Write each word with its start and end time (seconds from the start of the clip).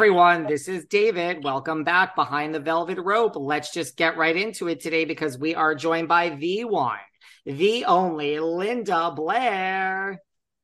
Everyone, 0.00 0.46
this 0.46 0.66
is 0.66 0.86
David. 0.86 1.44
Welcome 1.44 1.84
back 1.84 2.16
behind 2.16 2.54
the 2.54 2.58
velvet 2.58 2.98
rope. 2.98 3.36
Let's 3.36 3.70
just 3.70 3.98
get 3.98 4.16
right 4.16 4.34
into 4.34 4.66
it 4.66 4.80
today 4.80 5.04
because 5.04 5.36
we 5.36 5.54
are 5.54 5.74
joined 5.74 6.08
by 6.08 6.30
the 6.30 6.64
one, 6.64 6.96
the 7.44 7.84
only 7.84 8.40
Linda 8.40 9.12
Blair. 9.14 10.22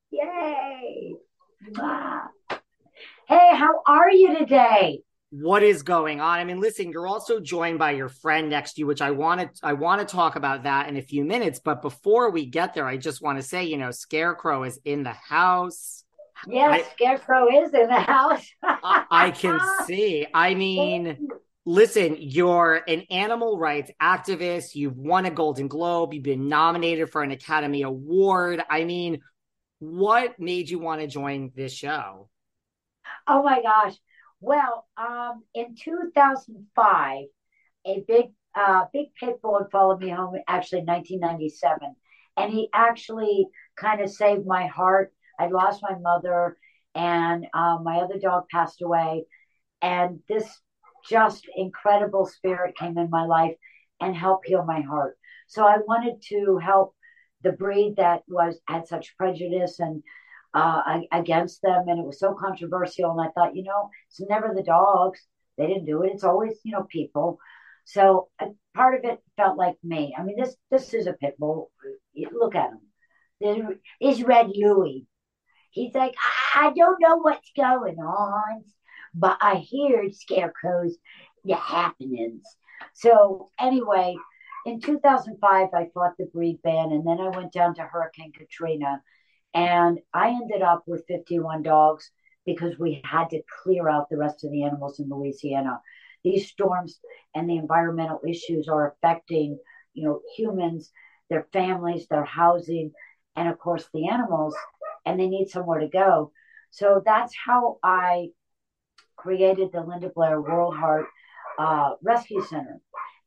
Yay! 0.09 1.13
Wow. 1.69 2.21
Hey, 3.27 3.51
how 3.53 3.83
are 3.85 4.09
you 4.09 4.39
today? 4.39 5.01
What 5.29 5.61
is 5.61 5.83
going 5.83 6.19
on? 6.19 6.39
I 6.39 6.43
mean, 6.43 6.59
listen, 6.59 6.91
you're 6.91 7.05
also 7.05 7.39
joined 7.39 7.77
by 7.77 7.91
your 7.91 8.09
friend 8.09 8.49
next 8.49 8.73
to 8.73 8.79
you, 8.81 8.87
which 8.87 9.03
I 9.03 9.11
want 9.11 9.41
to 9.41 9.49
I 9.61 9.73
want 9.73 10.01
to 10.01 10.11
talk 10.11 10.35
about 10.35 10.63
that 10.63 10.89
in 10.89 10.97
a 10.97 11.01
few 11.03 11.23
minutes. 11.23 11.61
But 11.63 11.83
before 11.83 12.31
we 12.31 12.47
get 12.47 12.73
there, 12.73 12.87
I 12.87 12.97
just 12.97 13.21
want 13.21 13.37
to 13.37 13.43
say, 13.43 13.65
you 13.65 13.77
know, 13.77 13.91
Scarecrow 13.91 14.63
is 14.63 14.79
in 14.83 15.03
the 15.03 15.13
house. 15.13 16.05
Yes, 16.47 16.85
I- 16.85 16.91
Scarecrow 16.93 17.47
is 17.63 17.73
in 17.73 17.87
the 17.87 17.99
house. 17.99 18.45
I, 18.63 19.05
I 19.09 19.31
can 19.31 19.59
see. 19.85 20.27
I 20.33 20.53
mean, 20.55 21.17
listen, 21.65 22.17
you're 22.19 22.81
an 22.87 23.03
animal 23.09 23.57
rights 23.57 23.91
activist. 24.01 24.75
You've 24.75 24.97
won 24.97 25.25
a 25.25 25.31
Golden 25.31 25.67
Globe. 25.67 26.13
You've 26.13 26.23
been 26.23 26.47
nominated 26.47 27.09
for 27.11 27.23
an 27.23 27.31
Academy 27.31 27.81
Award. 27.81 28.63
I 28.69 28.83
mean, 28.83 29.19
what 29.79 30.39
made 30.39 30.69
you 30.69 30.79
want 30.79 31.01
to 31.01 31.07
join 31.07 31.51
this 31.55 31.73
show? 31.73 32.29
Oh 33.27 33.43
my 33.43 33.61
gosh. 33.61 33.95
Well, 34.39 34.85
um, 34.97 35.43
in 35.53 35.75
2005, 35.75 37.25
a 37.85 38.03
big, 38.07 38.25
uh, 38.55 38.85
big 38.93 39.07
pit 39.19 39.41
bull 39.41 39.57
had 39.59 39.71
followed 39.71 39.99
me 39.99 40.09
home. 40.09 40.35
Actually, 40.47 40.83
1997, 40.83 41.95
and 42.37 42.51
he 42.53 42.69
actually 42.73 43.47
kind 43.75 44.01
of 44.01 44.09
saved 44.09 44.45
my 44.45 44.67
heart. 44.67 45.11
I 45.39 45.47
lost 45.47 45.81
my 45.81 45.97
mother, 45.99 46.57
and 46.95 47.45
um, 47.53 47.83
my 47.83 47.97
other 47.97 48.19
dog 48.19 48.45
passed 48.51 48.81
away, 48.81 49.25
and 49.81 50.19
this 50.27 50.47
just 51.09 51.45
incredible 51.55 52.25
spirit 52.25 52.77
came 52.77 52.97
in 52.97 53.09
my 53.09 53.25
life 53.25 53.55
and 54.01 54.15
helped 54.15 54.47
heal 54.47 54.65
my 54.65 54.81
heart. 54.81 55.17
So 55.47 55.65
I 55.65 55.77
wanted 55.87 56.21
to 56.29 56.57
help 56.57 56.93
the 57.43 57.51
breed 57.51 57.95
that 57.97 58.23
was 58.27 58.59
had 58.67 58.87
such 58.87 59.15
prejudice 59.17 59.79
and 59.79 60.03
uh, 60.53 61.01
against 61.11 61.61
them, 61.61 61.87
and 61.87 61.99
it 61.99 62.05
was 62.05 62.19
so 62.19 62.33
controversial. 62.33 63.11
And 63.11 63.21
I 63.21 63.31
thought, 63.31 63.55
you 63.55 63.63
know, 63.63 63.89
it's 64.09 64.19
never 64.21 64.53
the 64.55 64.63
dogs; 64.63 65.19
they 65.57 65.67
didn't 65.67 65.85
do 65.85 66.03
it. 66.03 66.11
It's 66.13 66.23
always, 66.23 66.59
you 66.63 66.71
know, 66.71 66.83
people. 66.89 67.39
So 67.85 68.29
uh, 68.39 68.47
part 68.75 68.95
of 68.95 69.09
it 69.09 69.19
felt 69.37 69.57
like 69.57 69.77
me. 69.83 70.15
I 70.17 70.23
mean, 70.23 70.37
this 70.37 70.55
this 70.71 70.93
is 70.93 71.07
a 71.07 71.13
pit 71.13 71.35
bull. 71.37 71.71
Look 72.33 72.55
at 72.55 72.71
him. 72.71 72.81
There 73.39 73.75
is 74.01 74.23
Red 74.23 74.47
Louie. 74.53 75.05
He's 75.69 75.93
like, 75.93 76.15
I 76.55 76.71
don't 76.75 76.99
know 76.99 77.17
what's 77.17 77.51
going 77.55 77.97
on, 77.99 78.63
but 79.13 79.37
I 79.41 79.55
hear 79.55 80.09
scarecrows, 80.11 80.97
the 81.43 81.55
happenings. 81.55 82.43
So 82.93 83.49
anyway, 83.59 84.15
in 84.65 84.81
2005, 84.81 85.69
I 85.73 85.87
fought 85.93 86.17
the 86.17 86.25
breed 86.25 86.61
ban, 86.63 86.91
and 86.91 87.05
then 87.05 87.19
I 87.19 87.29
went 87.29 87.53
down 87.53 87.75
to 87.75 87.83
Hurricane 87.83 88.33
Katrina, 88.33 89.01
and 89.53 89.99
I 90.13 90.29
ended 90.29 90.61
up 90.61 90.83
with 90.87 91.05
51 91.07 91.63
dogs 91.63 92.11
because 92.45 92.77
we 92.79 93.01
had 93.03 93.29
to 93.29 93.41
clear 93.63 93.89
out 93.89 94.09
the 94.09 94.17
rest 94.17 94.43
of 94.43 94.51
the 94.51 94.63
animals 94.63 94.99
in 94.99 95.09
Louisiana. 95.09 95.81
These 96.23 96.49
storms 96.49 96.99
and 97.35 97.49
the 97.49 97.57
environmental 97.57 98.21
issues 98.27 98.67
are 98.67 98.91
affecting, 98.91 99.59
you 99.93 100.03
know, 100.05 100.21
humans, 100.35 100.91
their 101.29 101.47
families, 101.53 102.07
their 102.07 102.25
housing, 102.25 102.91
and 103.35 103.49
of 103.49 103.59
course 103.59 103.87
the 103.93 104.07
animals, 104.07 104.55
and 105.07 105.19
they 105.19 105.27
need 105.27 105.49
somewhere 105.49 105.79
to 105.79 105.87
go. 105.87 106.31
So 106.71 107.01
that's 107.03 107.33
how 107.45 107.77
I 107.81 108.27
created 109.15 109.71
the 109.71 109.81
Linda 109.81 110.11
Blair 110.13 110.39
World 110.41 110.75
Heart 110.75 111.05
uh, 111.57 111.91
Rescue 112.03 112.43
Center. 112.43 112.79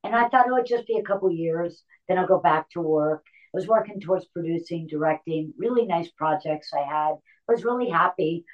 And 0.04 0.14
I 0.14 0.28
thought 0.28 0.46
it 0.46 0.52
would 0.52 0.66
just 0.66 0.86
be 0.86 0.98
a 0.98 1.02
couple 1.02 1.30
years, 1.30 1.82
then 2.06 2.18
I'll 2.18 2.26
go 2.26 2.38
back 2.38 2.70
to 2.70 2.80
work. 2.80 3.24
I 3.26 3.56
was 3.56 3.66
working 3.66 4.00
towards 4.00 4.26
producing, 4.26 4.86
directing, 4.88 5.52
really 5.58 5.86
nice 5.86 6.10
projects 6.10 6.70
I 6.72 6.82
had. 6.82 7.12
I 7.48 7.52
was 7.52 7.64
really 7.64 7.90
happy. 7.90 8.44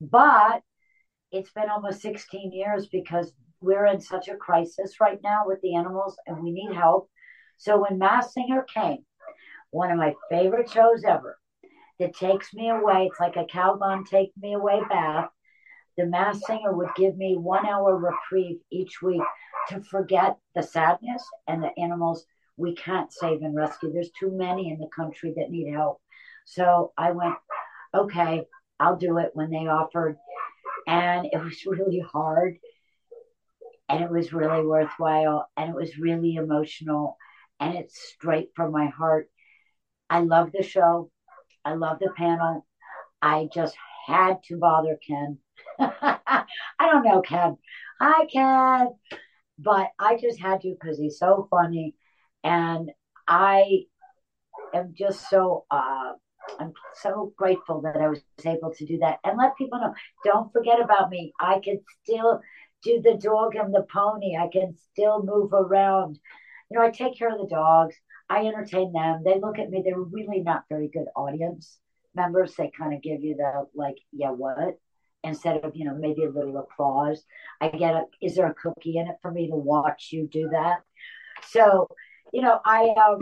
But 0.00 0.62
it's 1.32 1.50
been 1.50 1.70
almost 1.70 2.02
16 2.02 2.52
years 2.52 2.86
because 2.86 3.32
we're 3.60 3.86
in 3.86 4.00
such 4.00 4.28
a 4.28 4.36
crisis 4.36 5.00
right 5.00 5.18
now 5.24 5.44
with 5.46 5.60
the 5.62 5.74
animals 5.74 6.16
and 6.26 6.42
we 6.42 6.52
need 6.52 6.74
help. 6.74 7.10
So 7.56 7.80
when 7.80 7.98
Masked 7.98 8.34
Singer 8.34 8.64
came, 8.72 8.98
one 9.70 9.90
of 9.90 9.98
my 9.98 10.14
favorite 10.30 10.70
shows 10.70 11.04
ever, 11.04 11.38
that 11.98 12.14
takes 12.14 12.52
me 12.52 12.70
away, 12.70 13.08
it's 13.10 13.20
like 13.20 13.36
a 13.36 13.44
Calgon 13.44 14.06
take 14.06 14.32
me 14.36 14.54
away 14.54 14.80
bath. 14.88 15.28
The 15.96 16.06
Masked 16.06 16.46
Singer 16.46 16.72
would 16.72 16.94
give 16.94 17.16
me 17.16 17.36
one 17.36 17.66
hour 17.66 17.96
reprieve 17.96 18.58
each 18.70 19.00
week 19.00 19.22
to 19.68 19.82
forget 19.82 20.36
the 20.54 20.62
sadness 20.62 21.24
and 21.48 21.62
the 21.62 21.70
animals 21.78 22.26
we 22.56 22.74
can't 22.74 23.12
save 23.12 23.42
and 23.42 23.54
rescue. 23.54 23.92
There's 23.92 24.10
too 24.18 24.30
many 24.30 24.70
in 24.70 24.78
the 24.78 24.88
country 24.94 25.32
that 25.36 25.50
need 25.50 25.72
help. 25.72 26.00
So 26.44 26.92
I 26.96 27.12
went, 27.12 27.34
okay, 27.94 28.44
I'll 28.78 28.96
do 28.96 29.18
it 29.18 29.30
when 29.34 29.50
they 29.50 29.66
offered. 29.66 30.16
And 30.86 31.26
it 31.26 31.42
was 31.42 31.58
really 31.66 32.00
hard. 32.00 32.56
And 33.88 34.02
it 34.02 34.10
was 34.10 34.32
really 34.32 34.66
worthwhile. 34.66 35.48
And 35.56 35.70
it 35.70 35.76
was 35.76 35.98
really 35.98 36.34
emotional. 36.34 37.16
And 37.60 37.74
it's 37.76 37.98
straight 38.14 38.50
from 38.54 38.72
my 38.72 38.86
heart. 38.86 39.28
I 40.10 40.20
love 40.20 40.50
the 40.52 40.62
show. 40.62 41.10
I 41.66 41.74
love 41.74 41.98
the 41.98 42.10
panel. 42.16 42.64
I 43.20 43.48
just 43.52 43.74
had 44.06 44.36
to 44.44 44.56
bother 44.56 44.98
Ken. 45.04 45.38
I 45.80 46.44
don't 46.80 47.02
know 47.04 47.22
Ken. 47.22 47.58
Hi, 48.00 48.26
Ken. 48.26 48.94
But 49.58 49.88
I 49.98 50.16
just 50.16 50.40
had 50.40 50.60
to 50.60 50.76
because 50.80 50.96
he's 50.96 51.18
so 51.18 51.48
funny. 51.50 51.96
And 52.44 52.92
I 53.26 53.86
am 54.72 54.94
just 54.96 55.28
so 55.28 55.64
uh, 55.68 56.12
I'm 56.60 56.72
so 57.02 57.32
grateful 57.36 57.80
that 57.80 57.96
I 57.96 58.08
was 58.08 58.20
able 58.44 58.72
to 58.74 58.86
do 58.86 58.98
that 58.98 59.18
and 59.24 59.36
let 59.36 59.56
people 59.56 59.80
know. 59.80 59.92
Don't 60.24 60.52
forget 60.52 60.80
about 60.80 61.10
me. 61.10 61.32
I 61.40 61.58
can 61.58 61.80
still 62.04 62.40
do 62.84 63.02
the 63.02 63.18
dog 63.20 63.56
and 63.56 63.74
the 63.74 63.84
pony. 63.92 64.36
I 64.36 64.48
can 64.52 64.76
still 64.92 65.24
move 65.24 65.52
around. 65.52 66.20
You 66.70 66.78
know, 66.78 66.84
I 66.84 66.90
take 66.90 67.18
care 67.18 67.32
of 67.32 67.40
the 67.40 67.52
dogs. 67.52 67.96
I 68.28 68.46
entertain 68.46 68.92
them. 68.92 69.22
They 69.24 69.38
look 69.40 69.58
at 69.58 69.70
me. 69.70 69.82
They're 69.84 69.98
really 69.98 70.40
not 70.40 70.64
very 70.68 70.88
good 70.88 71.06
audience 71.16 71.78
members. 72.14 72.54
They 72.56 72.70
kind 72.76 72.94
of 72.94 73.02
give 73.02 73.22
you 73.22 73.36
the 73.36 73.66
like, 73.74 73.96
yeah, 74.12 74.30
what? 74.30 74.78
Instead 75.24 75.64
of, 75.64 75.72
you 75.76 75.84
know, 75.84 75.94
maybe 75.94 76.24
a 76.24 76.30
little 76.30 76.56
applause. 76.58 77.24
I 77.60 77.68
get 77.68 77.94
a, 77.94 78.04
is 78.22 78.36
there 78.36 78.46
a 78.46 78.54
cookie 78.54 78.98
in 78.98 79.08
it 79.08 79.16
for 79.22 79.30
me 79.30 79.48
to 79.48 79.56
watch 79.56 80.10
you 80.12 80.28
do 80.30 80.48
that? 80.50 80.78
So, 81.48 81.88
you 82.32 82.42
know, 82.42 82.60
I 82.64 82.94
um 83.04 83.20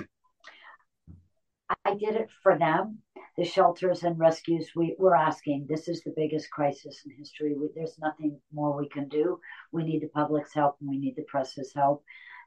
I 1.85 1.95
did 1.95 2.17
it 2.17 2.31
for 2.43 2.59
them. 2.59 3.03
the 3.37 3.45
shelters 3.45 4.03
and 4.05 4.19
rescues, 4.19 4.71
we, 4.77 4.95
we're 4.99 5.15
asking. 5.17 5.67
This 5.69 5.89
is 5.89 6.03
the 6.03 6.13
biggest 6.17 6.51
crisis 6.51 7.03
in 7.05 7.13
history. 7.17 7.55
We, 7.55 7.69
there's 7.75 7.99
nothing 7.99 8.39
more 8.53 8.77
we 8.77 8.89
can 8.89 9.09
do. 9.09 9.41
We 9.73 9.85
need 9.85 10.03
the 10.03 10.09
public's 10.09 10.55
help 10.55 10.77
and 10.81 10.89
we 10.89 10.99
need 10.99 11.17
the 11.17 11.25
press's 11.25 11.73
help. 11.75 12.05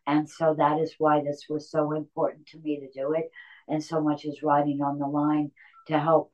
And 0.08 0.30
so 0.30 0.56
that 0.58 0.80
is 0.80 0.96
why 0.98 1.22
this 1.22 1.46
was 1.50 1.70
so 1.70 1.92
important 1.92 2.48
to 2.48 2.60
me 2.60 2.80
to 2.80 3.00
do 3.00 3.14
it. 3.14 3.30
And 3.68 3.84
so 3.84 4.02
much 4.02 4.24
is 4.24 4.42
riding 4.42 4.82
on 4.82 4.98
the 4.98 5.06
line 5.06 5.52
to 5.88 6.00
help 6.00 6.32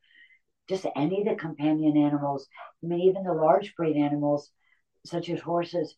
just 0.69 0.85
any 0.95 1.21
of 1.21 1.27
the 1.27 1.35
companion 1.35 1.97
animals. 1.97 2.47
I 2.83 2.87
mean, 2.87 3.01
even 3.01 3.23
the 3.23 3.33
large 3.33 3.75
breed 3.75 3.97
animals, 3.97 4.51
such 5.05 5.29
as 5.29 5.41
horses, 5.41 5.95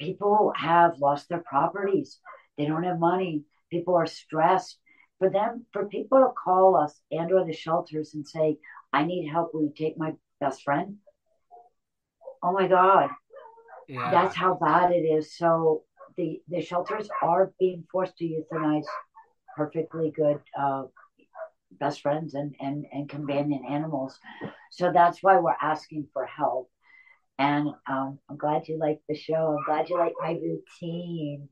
people 0.00 0.52
have 0.56 0.98
lost 0.98 1.28
their 1.28 1.42
properties. 1.42 2.18
They 2.56 2.64
don't 2.64 2.84
have 2.84 2.98
money. 2.98 3.44
People 3.70 3.94
are 3.94 4.06
stressed. 4.06 4.78
For 5.20 5.30
them, 5.30 5.66
for 5.72 5.86
people 5.86 6.18
to 6.18 6.32
call 6.32 6.76
us 6.76 7.00
and 7.10 7.30
or 7.30 7.44
the 7.44 7.52
shelters 7.52 8.14
and 8.14 8.26
say, 8.26 8.56
I 8.92 9.04
need 9.04 9.28
help, 9.28 9.54
will 9.54 9.62
you 9.62 9.72
take 9.76 9.96
my 9.96 10.14
best 10.40 10.62
friend? 10.62 10.96
Oh 12.42 12.52
my 12.52 12.66
God. 12.66 13.10
Yeah. 13.88 14.10
That's 14.10 14.34
how 14.34 14.54
bad 14.54 14.90
it 14.90 15.04
is. 15.04 15.36
So 15.36 15.84
the, 16.16 16.40
the 16.48 16.60
shelters 16.60 17.08
are 17.22 17.52
being 17.58 17.84
forced 17.90 18.16
to 18.18 18.24
euthanize 18.24 18.84
perfectly 19.56 20.12
good 20.14 20.40
uh, 20.58 20.84
best 21.78 22.00
friends 22.00 22.34
and, 22.34 22.54
and, 22.60 22.86
and 22.92 23.08
companion 23.08 23.64
animals. 23.68 24.18
So 24.70 24.92
that's 24.92 25.22
why 25.22 25.38
we're 25.38 25.54
asking 25.60 26.08
for 26.12 26.26
help. 26.26 26.70
And 27.38 27.68
um, 27.88 28.18
I'm 28.30 28.36
glad 28.36 28.68
you 28.68 28.78
like 28.78 29.00
the 29.08 29.16
show. 29.16 29.56
I'm 29.58 29.64
glad 29.64 29.88
you 29.88 29.98
like 29.98 30.12
my 30.20 30.32
routine. 30.32 31.48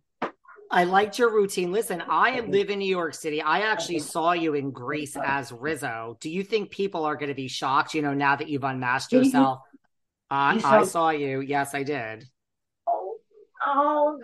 I 0.70 0.84
liked 0.84 1.18
your 1.18 1.30
routine. 1.30 1.70
Listen, 1.70 2.02
I 2.08 2.40
live 2.40 2.70
in 2.70 2.78
New 2.78 2.88
York 2.88 3.14
City. 3.14 3.42
I 3.42 3.60
actually 3.60 3.98
saw 3.98 4.32
you 4.32 4.54
in 4.54 4.70
Grease 4.70 5.16
as 5.22 5.52
Rizzo. 5.52 6.16
Do 6.20 6.30
you 6.30 6.42
think 6.42 6.70
people 6.70 7.04
are 7.04 7.14
going 7.14 7.28
to 7.28 7.34
be 7.34 7.48
shocked, 7.48 7.92
you 7.92 8.00
know, 8.00 8.14
now 8.14 8.36
that 8.36 8.48
you've 8.48 8.64
unmasked 8.64 9.12
yourself? 9.12 9.58
Uh, 10.30 10.58
I 10.64 10.84
saw 10.84 11.10
you. 11.10 11.40
Yes, 11.40 11.74
I 11.74 11.82
did. 11.82 12.24
Oh, 13.66 14.18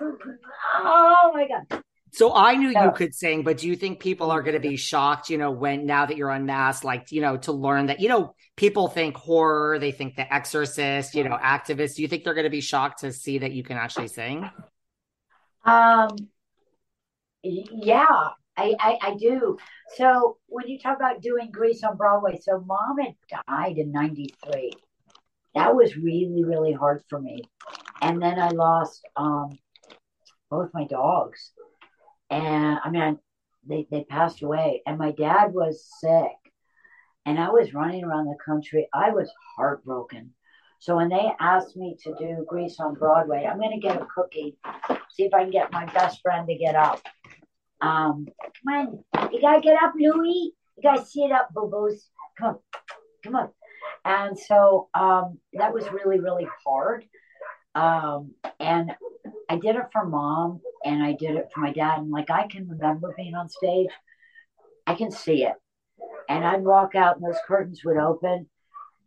oh, 0.77 1.31
my 1.35 1.49
God. 1.49 1.83
So 2.13 2.35
I 2.35 2.55
knew 2.55 2.71
you 2.71 2.93
could 2.93 3.15
sing, 3.15 3.43
but 3.43 3.59
do 3.59 3.69
you 3.69 3.77
think 3.77 4.01
people 4.01 4.31
are 4.31 4.43
going 4.43 4.61
to 4.61 4.69
be 4.69 4.77
shocked, 4.77 5.29
you 5.29 5.39
know, 5.39 5.51
when 5.51 5.87
now 5.87 6.07
that 6.07 6.17
you're 6.17 6.31
unmasked, 6.31 6.83
like, 6.85 7.13
you 7.13 7.21
know, 7.21 7.37
to 7.39 7.53
learn 7.53 7.87
that, 7.87 8.01
you 8.01 8.09
know, 8.09 8.35
people 8.57 8.89
think 8.89 9.17
horror, 9.17 9.79
they 9.79 9.93
think 9.93 10.17
The 10.17 10.33
Exorcist, 10.33 11.15
you 11.15 11.25
know, 11.25 11.37
activists. 11.37 11.97
Do 11.97 12.03
you 12.03 12.09
think 12.09 12.25
they're 12.25 12.35
going 12.35 12.45
to 12.45 12.51
be 12.51 12.63
shocked 12.63 13.01
to 13.01 13.13
see 13.13 13.39
that 13.39 13.53
you 13.53 13.63
can 13.63 13.77
actually 13.77 14.09
sing? 14.09 14.51
Um, 15.65 16.17
yeah, 17.43 18.07
I, 18.57 18.75
I, 18.81 18.99
I 19.03 19.15
do. 19.17 19.59
So 19.97 20.39
when 20.47 20.67
you 20.67 20.79
talk 20.79 20.97
about 20.97 21.21
doing 21.21 21.51
Grease 21.51 21.85
on 21.85 21.97
Broadway, 21.97 22.41
so 22.41 22.61
mom 22.61 22.99
had 22.99 23.15
died 23.47 23.77
in 23.77 23.93
93. 23.93 24.73
That 25.55 25.75
was 25.75 25.97
really, 25.97 26.43
really 26.45 26.73
hard 26.73 27.03
for 27.09 27.21
me. 27.21 27.43
And 28.01 28.23
then 28.23 28.39
I 28.39 28.51
lost 28.51 29.07
um, 29.17 29.59
both 30.51 30.71
my 30.73 30.85
dogs 30.87 31.53
and 32.31 32.79
I 32.85 32.91
mean, 32.91 33.03
I, 33.03 33.15
they 33.67 33.87
they 33.91 34.05
passed 34.05 34.43
away, 34.43 34.83
and 34.87 34.99
my 34.99 35.13
dad 35.13 35.53
was 35.53 35.87
sick, 36.01 36.37
and 37.27 37.39
I 37.39 37.51
was 37.51 37.75
running 37.75 38.05
around 38.05 38.27
the 38.27 38.37
country. 38.45 38.89
I 38.93 39.11
was 39.11 39.31
heartbroken. 39.57 40.35
So 40.81 40.97
when 40.97 41.09
they 41.09 41.33
asked 41.41 41.77
me 41.77 41.97
to 42.05 42.15
do 42.19 42.47
Grease 42.49 42.79
on 42.79 42.95
Broadway, 42.95 43.45
I'm 43.45 43.59
going 43.59 43.73
to 43.73 43.85
get 43.85 44.01
a 44.01 44.07
cookie, 44.15 44.57
see 45.11 45.25
if 45.25 45.35
I 45.35 45.43
can 45.43 45.51
get 45.51 45.73
my 45.73 45.87
best 45.87 46.21
friend 46.23 46.47
to 46.47 46.55
get 46.55 46.77
up. 46.77 47.01
Um, 47.81 48.29
come 48.65 48.75
on, 49.15 49.33
you 49.33 49.41
gotta 49.41 49.61
get 49.61 49.83
up, 49.83 49.95
Louie. 49.99 50.53
You 50.77 50.83
gotta 50.83 51.05
sit 51.05 51.33
up, 51.33 51.49
boo 51.53 51.69
boos. 51.69 52.09
Come 52.39 52.49
on, 52.49 52.59
come 53.25 53.37
on. 53.37 53.49
And 54.05 54.39
so 54.39 54.89
um, 54.95 55.39
that 55.55 55.73
was 55.73 55.91
really, 55.91 56.21
really 56.21 56.47
hard. 56.65 57.05
Um, 57.79 58.33
and 58.59 58.91
I 59.49 59.57
did 59.57 59.77
it 59.77 59.87
for 59.93 60.05
mom 60.05 60.61
and 60.85 61.01
I 61.01 61.13
did 61.13 61.37
it 61.37 61.49
for 61.55 61.61
my 61.61 61.73
dad. 61.73 62.01
And 62.01 62.11
like 62.11 62.29
I 62.29 62.49
can 62.49 62.69
remember 62.69 63.15
being 63.17 63.35
on 63.37 63.49
stage, 63.49 63.91
I 64.87 64.95
can 64.95 65.13
see 65.13 65.45
it. 65.45 65.55
And 66.29 66.45
I'd 66.45 66.65
walk 66.65 66.97
out 66.97 67.17
and 67.17 67.25
those 67.25 67.41
curtains 67.47 67.83
would 67.85 67.97
open. 67.97 68.49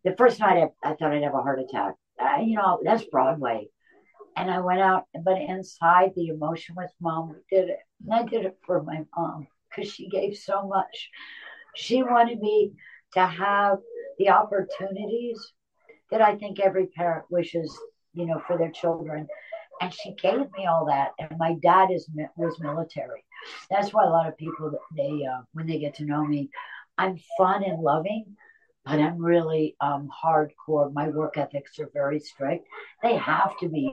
The 0.05 0.15
first 0.15 0.39
night 0.39 0.71
I, 0.83 0.89
I 0.89 0.93
thought 0.95 1.11
I'd 1.11 1.23
have 1.23 1.35
a 1.35 1.41
heart 1.41 1.59
attack. 1.59 1.95
Uh, 2.17 2.41
you 2.41 2.55
know, 2.55 2.79
that's 2.81 3.03
Broadway. 3.03 3.67
And 4.37 4.49
I 4.49 4.61
went 4.61 4.79
out, 4.79 5.03
but 5.25 5.41
inside 5.41 6.11
the 6.15 6.27
emotion 6.27 6.75
was 6.75 6.89
mom 7.01 7.35
did 7.49 7.69
it. 7.69 7.79
And 8.03 8.13
I 8.13 8.23
did 8.23 8.45
it 8.45 8.57
for 8.65 8.81
my 8.81 9.01
mom 9.17 9.47
because 9.69 9.91
she 9.91 10.07
gave 10.07 10.37
so 10.37 10.65
much. 10.65 11.09
She 11.75 12.03
wanted 12.03 12.39
me 12.39 12.71
to 13.13 13.25
have 13.25 13.79
the 14.17 14.29
opportunities 14.29 15.51
that 16.09 16.21
I 16.21 16.35
think 16.35 16.59
every 16.59 16.87
parent 16.87 17.25
wishes, 17.29 17.77
you 18.13 18.25
know, 18.25 18.41
for 18.47 18.57
their 18.57 18.71
children 18.71 19.27
and 19.81 19.93
she 19.93 20.13
gave 20.13 20.39
me 20.57 20.67
all 20.67 20.85
that. 20.85 21.11
And 21.19 21.37
my 21.39 21.55
dad 21.61 21.89
is 21.91 22.07
was 22.37 22.59
military. 22.59 23.25
That's 23.69 23.91
why 23.91 24.05
a 24.05 24.09
lot 24.09 24.27
of 24.27 24.37
people 24.37 24.71
they 24.95 25.25
uh, 25.25 25.41
when 25.53 25.67
they 25.67 25.79
get 25.79 25.95
to 25.95 26.05
know 26.05 26.23
me, 26.23 26.49
I'm 26.97 27.17
fun 27.37 27.63
and 27.63 27.81
loving, 27.81 28.37
but 28.85 28.99
I'm 28.99 29.17
really 29.17 29.75
um, 29.81 30.07
hardcore. 30.23 30.93
My 30.93 31.09
work 31.09 31.37
ethics 31.37 31.79
are 31.79 31.89
very 31.93 32.19
strict. 32.19 32.67
They 33.01 33.15
have 33.17 33.57
to 33.59 33.67
be. 33.67 33.91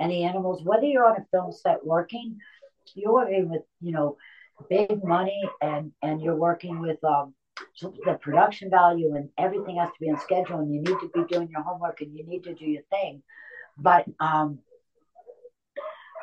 And 0.00 0.10
the 0.10 0.24
animals, 0.24 0.62
whether 0.64 0.86
you're 0.86 1.06
on 1.06 1.20
a 1.20 1.26
film 1.30 1.52
set 1.52 1.84
working, 1.84 2.38
you're 2.94 3.12
working 3.12 3.50
with 3.50 3.62
you 3.80 3.92
know 3.92 4.16
big 4.70 5.02
money 5.02 5.42
and 5.60 5.90
and 6.02 6.22
you're 6.22 6.36
working 6.36 6.80
with 6.80 7.02
um, 7.02 7.34
the 7.80 8.14
production 8.20 8.70
value 8.70 9.16
and 9.16 9.28
everything 9.36 9.78
has 9.78 9.88
to 9.88 10.00
be 10.00 10.10
on 10.10 10.20
schedule 10.20 10.60
and 10.60 10.72
you 10.72 10.80
need 10.80 10.98
to 11.00 11.10
be 11.12 11.24
doing 11.28 11.48
your 11.50 11.62
homework 11.62 12.00
and 12.00 12.16
you 12.16 12.24
need 12.26 12.44
to 12.44 12.54
do 12.54 12.66
your 12.66 12.82
thing 12.90 13.22
but 13.78 14.04
um 14.20 14.58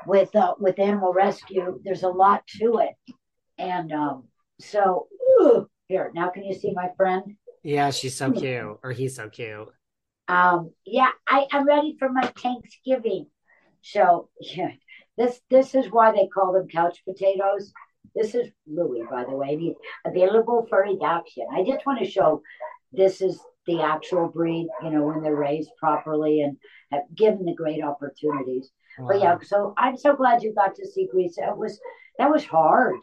with 0.05 0.35
uh, 0.35 0.55
with 0.59 0.79
animal 0.79 1.13
rescue. 1.13 1.79
There's 1.83 2.03
a 2.03 2.09
lot 2.09 2.45
to 2.59 2.79
it, 2.79 3.15
and 3.57 3.91
um, 3.91 4.25
so 4.59 5.07
ooh, 5.41 5.67
here 5.87 6.11
now, 6.13 6.29
can 6.29 6.43
you 6.43 6.53
see 6.53 6.73
my 6.73 6.89
friend? 6.97 7.35
Yeah, 7.63 7.91
she's 7.91 8.15
so 8.15 8.31
cute, 8.31 8.79
or 8.83 8.91
he's 8.91 9.15
so 9.15 9.29
cute. 9.29 9.69
Um, 10.27 10.71
yeah, 10.85 11.09
I, 11.27 11.47
I'm 11.51 11.67
ready 11.67 11.95
for 11.99 12.09
my 12.09 12.27
Thanksgiving. 12.37 13.27
So 13.81 14.29
yeah, 14.39 14.71
this 15.17 15.39
this 15.49 15.75
is 15.75 15.91
why 15.91 16.11
they 16.11 16.27
call 16.27 16.53
them 16.53 16.67
couch 16.67 17.01
potatoes. 17.07 17.71
This 18.15 18.35
is 18.35 18.49
Louis, 18.67 19.03
by 19.09 19.23
the 19.23 19.35
way. 19.35 19.57
He's 19.57 19.75
available 20.05 20.65
for 20.69 20.83
adoption. 20.83 21.45
I 21.53 21.63
just 21.63 21.85
want 21.85 21.99
to 21.99 22.09
show 22.09 22.41
this 22.91 23.21
is 23.21 23.39
the 23.67 23.81
actual 23.81 24.27
breed, 24.27 24.67
you 24.83 24.89
know, 24.89 25.03
when 25.03 25.21
they're 25.21 25.35
raised 25.35 25.69
properly 25.77 26.41
and 26.41 26.57
have 26.91 27.03
given 27.15 27.45
the 27.45 27.53
great 27.53 27.83
opportunities. 27.83 28.71
Wow. 28.97 29.07
But 29.07 29.19
yeah, 29.19 29.37
so 29.43 29.73
I'm 29.77 29.97
so 29.97 30.15
glad 30.15 30.43
you 30.43 30.53
got 30.53 30.75
to 30.75 30.87
see 30.87 31.07
Grease. 31.11 31.37
It 31.37 31.57
was 31.57 31.79
that 32.17 32.29
was 32.29 32.43
hard. 32.43 32.95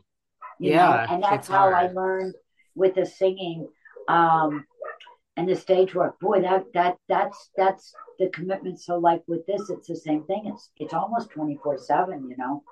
yeah, 0.59 1.07
know? 1.09 1.15
and 1.15 1.23
that's 1.23 1.49
how 1.49 1.71
hard. 1.71 1.75
I 1.75 1.89
learned 1.93 2.35
with 2.75 2.95
the 2.95 3.07
singing 3.07 3.69
um, 4.09 4.65
and 5.37 5.49
the 5.49 5.57
stage 5.57 5.95
work. 5.95 6.19
Boy, 6.21 6.43
that 6.43 6.65
that 6.75 6.97
that's 7.09 7.51
that's 7.57 7.95
the 8.19 8.29
commitment. 8.29 8.81
So 8.81 8.99
like 8.99 9.23
with 9.27 9.47
this, 9.47 9.71
it's 9.71 9.89
the 9.89 9.97
same 9.97 10.25
thing. 10.25 10.43
It's 10.47 10.71
it's 10.77 10.95
almost 10.95 11.31
twenty 11.31 11.59
four 11.63 11.79
seven. 11.79 12.29
You 12.29 12.37
know. 12.37 12.63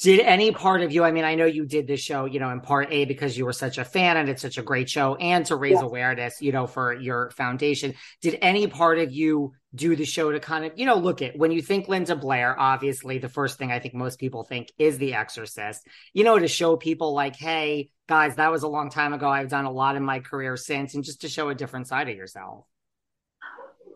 Did 0.00 0.20
any 0.20 0.52
part 0.52 0.80
of 0.80 0.90
you, 0.90 1.04
I 1.04 1.12
mean, 1.12 1.24
I 1.24 1.34
know 1.34 1.44
you 1.44 1.66
did 1.66 1.86
this 1.86 2.00
show, 2.00 2.24
you 2.24 2.40
know, 2.40 2.50
in 2.50 2.60
part 2.60 2.88
A 2.90 3.04
because 3.04 3.36
you 3.36 3.44
were 3.44 3.52
such 3.52 3.78
a 3.78 3.84
fan 3.84 4.16
and 4.16 4.28
it's 4.28 4.42
such 4.42 4.58
a 4.58 4.62
great 4.62 4.88
show 4.88 5.14
and 5.16 5.44
to 5.46 5.56
raise 5.56 5.80
awareness, 5.80 6.40
you 6.40 6.50
know, 6.50 6.66
for 6.66 6.94
your 6.94 7.30
foundation. 7.30 7.94
Did 8.20 8.38
any 8.40 8.66
part 8.66 8.98
of 8.98 9.12
you 9.12 9.52
do 9.74 9.94
the 9.94 10.04
show 10.04 10.32
to 10.32 10.40
kind 10.40 10.64
of, 10.64 10.72
you 10.76 10.86
know, 10.86 10.96
look 10.96 11.22
at 11.22 11.36
when 11.36 11.52
you 11.52 11.62
think 11.62 11.88
Linda 11.88 12.16
Blair, 12.16 12.58
obviously 12.58 13.18
the 13.18 13.28
first 13.28 13.58
thing 13.58 13.70
I 13.70 13.78
think 13.78 13.94
most 13.94 14.18
people 14.18 14.44
think 14.44 14.72
is 14.78 14.98
The 14.98 15.14
Exorcist, 15.14 15.86
you 16.12 16.24
know, 16.24 16.38
to 16.38 16.48
show 16.48 16.76
people 16.76 17.14
like, 17.14 17.36
hey, 17.36 17.90
guys, 18.08 18.36
that 18.36 18.50
was 18.50 18.62
a 18.62 18.68
long 18.68 18.90
time 18.90 19.12
ago. 19.12 19.28
I've 19.28 19.48
done 19.48 19.66
a 19.66 19.70
lot 19.70 19.96
in 19.96 20.04
my 20.04 20.20
career 20.20 20.56
since, 20.56 20.94
and 20.94 21.04
just 21.04 21.20
to 21.20 21.28
show 21.28 21.48
a 21.48 21.54
different 21.54 21.88
side 21.88 22.08
of 22.08 22.16
yourself. 22.16 22.66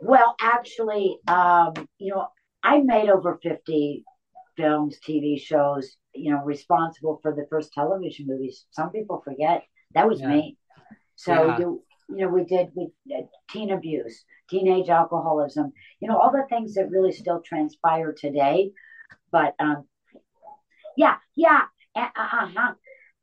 Well, 0.01 0.35
actually, 0.41 1.19
um, 1.27 1.73
you 1.99 2.15
know, 2.15 2.29
I 2.63 2.81
made 2.81 3.09
over 3.09 3.39
50 3.43 4.05
films, 4.57 4.99
TV 5.07 5.41
shows, 5.41 5.97
you 6.15 6.33
know, 6.33 6.43
responsible 6.45 7.19
for 7.23 7.35
the 7.35 7.47
first 7.51 7.73
television 7.73 8.27
movies. 8.27 8.65
Some 8.71 8.91
people 8.91 9.23
forget 9.25 9.65
that 9.95 10.09
was 10.09 10.21
yeah. 10.21 10.29
me. 10.29 10.59
So 11.17 11.33
yeah. 11.33 11.59
you 11.59 11.83
you 12.09 12.19
know, 12.19 12.29
we 12.29 12.45
did 12.45 12.69
with 12.75 12.91
uh, 13.13 13.23
teen 13.51 13.73
abuse, 13.73 14.25
teenage 14.49 14.89
alcoholism, 14.89 15.73
you 16.01 16.09
know, 16.09 16.19
all 16.19 16.31
the 16.31 16.47
things 16.49 16.75
that 16.75 16.91
really 16.91 17.13
still 17.13 17.43
transpire 17.45 18.13
today. 18.13 18.71
But 19.33 19.55
um, 19.59 19.85
yeah, 20.97 21.17
yeah, 21.35 21.63
uh 21.97 22.09
huh. 22.15 22.75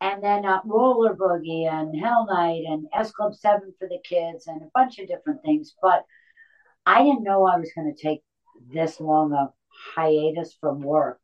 And 0.01 0.21
then 0.21 0.45
uh, 0.45 0.59
roller 0.65 1.15
boogie 1.15 1.71
and 1.71 1.97
Hell 1.97 2.27
Night 2.29 2.63
and 2.67 2.87
S 2.93 3.11
Club 3.11 3.33
Seven 3.35 3.73
for 3.79 3.87
the 3.87 3.99
kids 4.03 4.47
and 4.47 4.61
a 4.61 4.69
bunch 4.73 4.99
of 4.99 5.07
different 5.07 5.41
things. 5.43 5.75
But 5.81 6.03
I 6.85 7.03
didn't 7.03 7.23
know 7.23 7.45
I 7.45 7.57
was 7.57 7.71
going 7.73 7.93
to 7.93 8.01
take 8.01 8.21
this 8.73 8.99
long 8.99 9.31
a 9.31 9.53
hiatus 9.95 10.57
from 10.59 10.81
work. 10.81 11.21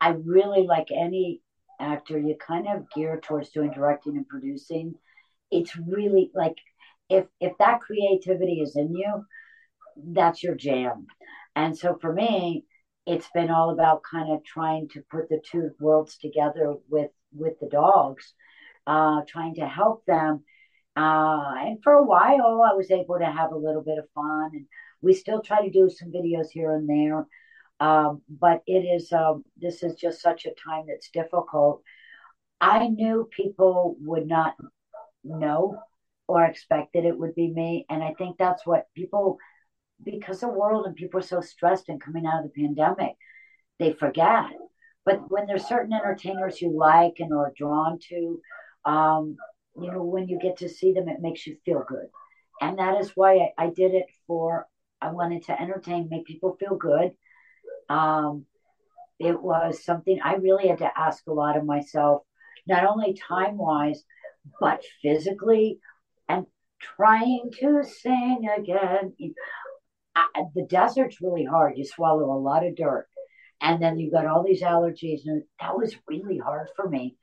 I 0.00 0.10
really, 0.10 0.66
like 0.66 0.88
any 0.90 1.40
actor, 1.80 2.18
you 2.18 2.36
kind 2.36 2.66
of 2.68 2.90
gear 2.90 3.20
towards 3.22 3.50
doing 3.50 3.70
directing 3.70 4.16
and 4.16 4.28
producing. 4.28 4.94
It's 5.50 5.76
really 5.76 6.30
like 6.34 6.56
if 7.08 7.26
if 7.40 7.56
that 7.58 7.80
creativity 7.80 8.60
is 8.60 8.76
in 8.76 8.94
you, 8.94 9.24
that's 9.96 10.42
your 10.42 10.54
jam. 10.54 11.06
And 11.56 11.76
so 11.76 11.96
for 12.00 12.12
me, 12.12 12.64
it's 13.06 13.28
been 13.34 13.50
all 13.50 13.70
about 13.70 14.02
kind 14.02 14.32
of 14.32 14.44
trying 14.44 14.88
to 14.90 15.02
put 15.10 15.28
the 15.28 15.40
two 15.50 15.70
worlds 15.78 16.16
together 16.18 16.74
with 16.88 17.10
with 17.32 17.58
the 17.60 17.68
dogs, 17.68 18.32
uh, 18.86 19.22
trying 19.28 19.54
to 19.56 19.66
help 19.66 20.04
them. 20.06 20.44
Uh, 20.96 21.54
and 21.58 21.82
for 21.82 21.92
a 21.92 22.04
while, 22.04 22.62
I 22.62 22.74
was 22.74 22.90
able 22.90 23.18
to 23.18 23.26
have 23.26 23.52
a 23.52 23.56
little 23.56 23.82
bit 23.82 23.98
of 23.98 24.08
fun, 24.14 24.50
and 24.54 24.66
we 25.02 25.12
still 25.12 25.42
try 25.42 25.62
to 25.62 25.70
do 25.70 25.90
some 25.90 26.12
videos 26.12 26.48
here 26.50 26.74
and 26.74 26.88
there. 26.88 27.26
Um, 27.84 28.22
but 28.28 28.62
it 28.66 28.84
is 28.96 29.12
um, 29.12 29.44
this 29.58 29.82
is 29.82 29.94
just 29.96 30.22
such 30.22 30.46
a 30.46 30.54
time 30.68 30.84
that's 30.88 31.10
difficult. 31.10 31.82
I 32.60 32.88
knew 32.88 33.28
people 33.30 33.96
would 34.00 34.26
not 34.26 34.54
know 35.22 35.78
or 36.26 36.44
expect 36.44 36.94
that 36.94 37.04
it 37.04 37.18
would 37.18 37.34
be 37.34 37.48
me, 37.60 37.84
and 37.90 38.02
I 38.02 38.14
think 38.14 38.38
that's 38.38 38.64
what 38.64 38.86
people 38.94 39.38
because 40.02 40.40
the 40.40 40.48
world 40.48 40.86
and 40.86 40.96
people 40.96 41.20
are 41.20 41.22
so 41.34 41.40
stressed 41.40 41.88
and 41.88 42.00
coming 42.00 42.26
out 42.26 42.44
of 42.44 42.50
the 42.50 42.62
pandemic, 42.62 43.14
they 43.78 43.92
forget. 43.92 44.50
But 45.04 45.30
when 45.30 45.46
there's 45.46 45.66
certain 45.66 45.92
entertainers 45.92 46.60
you 46.62 46.70
like 46.76 47.16
and 47.18 47.32
are 47.34 47.52
drawn 47.56 47.98
to, 48.08 48.40
um, 48.84 49.36
you 49.76 49.90
know, 49.90 50.02
when 50.02 50.28
you 50.28 50.38
get 50.38 50.58
to 50.58 50.68
see 50.68 50.92
them, 50.92 51.08
it 51.08 51.20
makes 51.20 51.46
you 51.46 51.56
feel 51.64 51.84
good. 51.86 52.08
And 52.60 52.78
that 52.78 52.98
is 53.00 53.12
why 53.14 53.52
I, 53.58 53.64
I 53.64 53.70
did 53.70 53.92
it 53.94 54.06
for, 54.26 54.66
I 55.00 55.10
wanted 55.12 55.44
to 55.44 55.60
entertain, 55.60 56.08
make 56.10 56.24
people 56.26 56.56
feel 56.58 56.76
good. 56.76 57.12
Um, 57.88 58.46
it 59.18 59.40
was 59.40 59.84
something 59.84 60.18
I 60.22 60.34
really 60.34 60.68
had 60.68 60.78
to 60.78 60.90
ask 60.98 61.26
a 61.26 61.32
lot 61.32 61.56
of 61.56 61.64
myself, 61.64 62.22
not 62.66 62.84
only 62.84 63.14
time 63.14 63.56
wise, 63.56 64.04
but 64.60 64.82
physically 65.02 65.78
and 66.28 66.46
trying 66.80 67.50
to 67.60 67.84
sing 67.84 68.48
again. 68.56 69.14
I, 70.16 70.26
the 70.54 70.66
desert's 70.66 71.20
really 71.20 71.44
hard. 71.44 71.76
You 71.76 71.84
swallow 71.84 72.32
a 72.32 72.38
lot 72.38 72.64
of 72.64 72.76
dirt, 72.76 73.08
and 73.60 73.82
then 73.82 73.98
you've 73.98 74.12
got 74.12 74.26
all 74.26 74.44
these 74.44 74.62
allergies, 74.62 75.22
and 75.26 75.42
that 75.60 75.76
was 75.76 75.96
really 76.08 76.38
hard 76.38 76.68
for 76.76 76.88
me. 76.88 77.16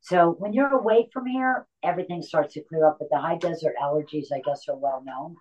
So 0.00 0.34
when 0.38 0.52
you're 0.52 0.76
away 0.76 1.08
from 1.12 1.26
here, 1.26 1.66
everything 1.82 2.22
starts 2.22 2.54
to 2.54 2.62
clear 2.62 2.86
up. 2.86 2.96
But 2.98 3.08
the 3.10 3.20
high 3.20 3.36
desert 3.36 3.74
allergies, 3.80 4.26
I 4.34 4.40
guess, 4.44 4.68
are 4.68 4.76
well 4.76 5.02
known. 5.04 5.36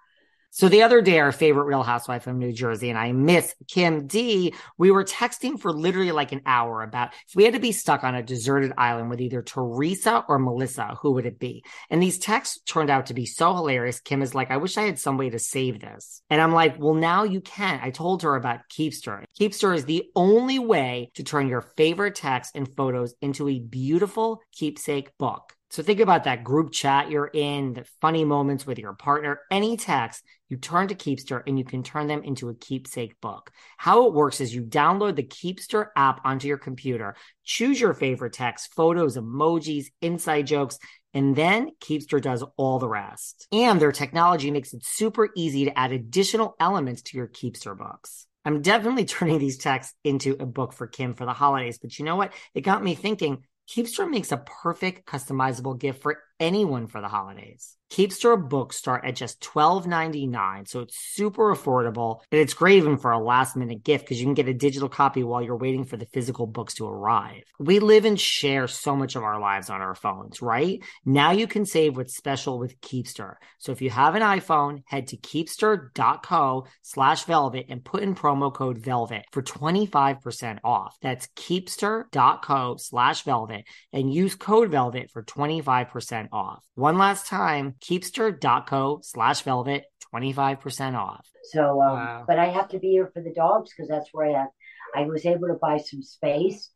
So 0.54 0.68
the 0.68 0.84
other 0.84 1.02
day, 1.02 1.20
our 1.20 1.32
favorite 1.32 1.64
Real 1.64 1.82
Housewife 1.82 2.24
from 2.24 2.38
New 2.38 2.52
Jersey 2.52 2.90
and 2.90 3.00
I 3.00 3.14
miss 3.14 3.56
Kim 3.70 4.06
D. 4.06 4.54
We 4.78 4.92
were 4.92 5.06
texting 5.06 5.58
for 5.58 5.72
literally 5.72 6.12
like 6.12 6.34
an 6.34 6.42
hour 6.46 6.84
about 6.84 7.14
if 7.26 7.38
we 7.38 7.46
had 7.46 7.54
to 7.54 7.60
be 7.62 7.72
stuck 7.72 8.04
on 8.04 8.16
a 8.16 8.22
deserted 8.22 8.74
island 8.78 9.10
with 9.10 9.22
either 9.22 9.42
Teresa 9.42 10.26
or 10.28 10.40
Melissa, 10.40 10.98
who 11.02 11.14
would 11.14 11.26
it 11.26 11.40
be? 11.40 11.64
And 11.90 12.04
these 12.04 12.20
texts 12.20 12.60
turned 12.66 12.90
out 12.90 13.06
to 13.06 13.14
be 13.14 13.26
so 13.26 13.54
hilarious. 13.54 14.02
Kim 14.02 14.22
is 14.22 14.36
like, 14.36 14.52
I 14.52 14.58
wish 14.58 14.78
I 14.78 14.82
had 14.82 15.00
some 15.00 15.18
way 15.18 15.30
to 15.30 15.40
save 15.40 15.80
this. 15.80 16.22
And 16.30 16.42
I'm 16.42 16.52
like, 16.52 16.76
well, 16.78 16.96
now 16.96 17.24
you 17.24 17.40
can. 17.40 17.80
I 17.82 17.92
told 17.92 18.24
her 18.24 18.36
about 18.36 18.68
Keepster. 18.70 19.24
Keepster 19.40 19.74
is 19.74 19.86
the 19.86 20.12
only 20.18 20.60
way 20.60 21.12
to 21.16 21.24
turn 21.24 21.48
your 21.48 21.62
favorite 21.62 22.16
texts 22.16 22.52
and 22.56 22.68
photos 22.76 23.16
into 23.22 23.48
a 23.48 23.60
beautiful 23.60 24.42
keepsake 24.52 25.18
book. 25.18 25.54
So 25.72 25.82
think 25.82 26.02
about 26.02 26.26
that 26.26 26.44
group 26.44 26.74
chat 26.74 27.10
you're 27.10 27.32
in, 27.34 27.72
the 27.72 27.86
funny 28.02 28.26
moments 28.26 28.68
with 28.68 28.78
your 28.78 28.92
partner, 28.92 29.40
any 29.50 29.78
text, 29.78 30.22
you 30.50 30.58
turn 30.58 30.90
to 30.90 30.96
Keepster 30.96 31.42
and 31.48 31.58
you 31.58 31.64
can 31.64 31.82
turn 31.82 32.08
them 32.08 32.24
into 32.24 32.50
a 32.50 32.56
keepsake 32.56 33.22
book. 33.22 33.52
How 33.78 34.06
it 34.06 34.14
works 34.14 34.42
is 34.42 34.54
you 34.54 34.64
download 34.64 35.16
the 35.16 35.24
Keepster 35.24 35.88
app 35.96 36.20
onto 36.26 36.50
your 36.50 36.58
computer, 36.58 37.16
choose 37.46 37.80
your 37.80 37.94
favorite 37.94 38.34
text, 38.34 38.74
photos, 38.74 39.16
emojis, 39.16 39.86
inside 40.02 40.48
jokes, 40.48 40.78
and 41.14 41.38
then 41.38 41.72
Keepster 41.80 42.22
does 42.22 42.44
all 42.58 42.78
the 42.78 42.90
rest. 42.90 43.48
And 43.54 43.80
their 43.80 43.94
technology 43.94 44.52
makes 44.52 44.74
it 44.74 44.86
super 44.86 45.30
easy 45.38 45.64
to 45.66 45.80
add 45.80 45.94
additional 45.94 46.54
elements 46.60 47.02
to 47.04 47.18
your 47.18 47.28
Keepster 47.28 47.78
books. 47.78 48.28
I'm 48.44 48.62
definitely 48.62 49.06
turning 49.06 49.40
these 49.40 49.58
texts 49.58 49.96
into 50.04 50.36
a 50.38 50.46
book 50.46 50.74
for 50.74 50.86
Kim 50.86 51.14
for 51.14 51.24
the 51.26 51.32
holidays, 51.32 51.80
but 51.82 51.98
you 51.98 52.04
know 52.04 52.18
what? 52.18 52.34
It 52.54 52.62
got 52.62 52.84
me 52.84 52.94
thinking 52.94 53.46
Keepster 53.70 54.10
makes 54.10 54.32
a 54.32 54.38
perfect 54.38 55.08
customizable 55.08 55.78
gift 55.78 56.02
for 56.02 56.24
anyone 56.42 56.88
for 56.88 57.00
the 57.00 57.08
holidays. 57.08 57.78
Keepster 57.92 58.38
books 58.38 58.78
start 58.78 59.04
at 59.04 59.18
just 59.18 59.42
$12.99, 59.42 60.66
so 60.66 60.80
it's 60.80 60.98
super 60.98 61.54
affordable. 61.54 62.22
And 62.32 62.40
it's 62.40 62.54
great 62.54 62.78
even 62.78 62.98
for 62.98 63.12
a 63.12 63.20
last 63.20 63.58
minute 63.58 63.84
gift 63.84 64.06
because 64.06 64.18
you 64.18 64.26
can 64.26 64.34
get 64.34 64.48
a 64.48 64.54
digital 64.54 64.88
copy 64.88 65.24
while 65.24 65.42
you're 65.42 65.58
waiting 65.58 65.84
for 65.84 65.98
the 65.98 66.06
physical 66.06 66.48
books 66.48 66.76
to 66.76 66.88
arrive. 66.88 67.44
We 67.60 67.80
live 67.80 68.06
and 68.06 68.18
share 68.18 68.70
so 68.70 68.96
much 68.96 69.18
of 69.18 69.24
our 69.24 69.42
lives 69.42 69.70
on 69.70 69.82
our 69.82 69.94
phones, 69.94 70.42
right? 70.42 70.82
Now 71.04 71.32
you 71.32 71.48
can 71.48 71.66
save 71.66 71.98
what's 71.98 72.16
special 72.16 72.58
with 72.58 72.80
Keepster. 72.80 73.36
So 73.60 73.74
if 73.74 73.82
you 73.82 73.90
have 73.90 74.16
an 74.16 74.22
iPhone, 74.22 74.84
head 74.86 75.08
to 75.08 75.18
keepster.co 75.18 76.68
slash 76.82 77.26
velvet 77.26 77.66
and 77.68 77.84
put 77.84 78.04
in 78.04 78.16
promo 78.16 78.54
code 78.54 78.78
velvet 78.78 79.26
for 79.34 79.42
25% 79.42 80.60
off. 80.64 80.96
That's 81.02 81.28
keepster.co 81.36 82.78
slash 82.78 83.24
velvet 83.24 83.66
and 83.92 84.14
use 84.14 84.36
code 84.36 84.72
velvet 84.72 85.12
for 85.12 85.24
25% 85.24 86.30
off. 86.32 86.64
One 86.76 86.98
last 86.98 87.28
time, 87.28 87.76
keepster.co 87.82 89.00
slash 89.04 89.42
velvet, 89.42 89.86
25% 90.14 90.96
off. 90.96 91.28
So, 91.44 91.82
um, 91.82 91.98
wow. 91.98 92.24
but 92.28 92.40
I 92.40 92.50
have 92.50 92.70
to 92.70 92.80
be 92.80 92.92
here 92.92 93.10
for 93.14 93.22
the 93.22 93.34
dogs 93.34 93.72
because 93.72 93.90
that's 93.90 94.10
where 94.12 94.28
I 94.28 94.40
have, 94.40 94.50
I 94.96 95.04
was 95.04 95.26
able 95.26 95.48
to 95.48 95.56
buy 95.56 95.78
some 95.78 96.02
space 96.04 96.70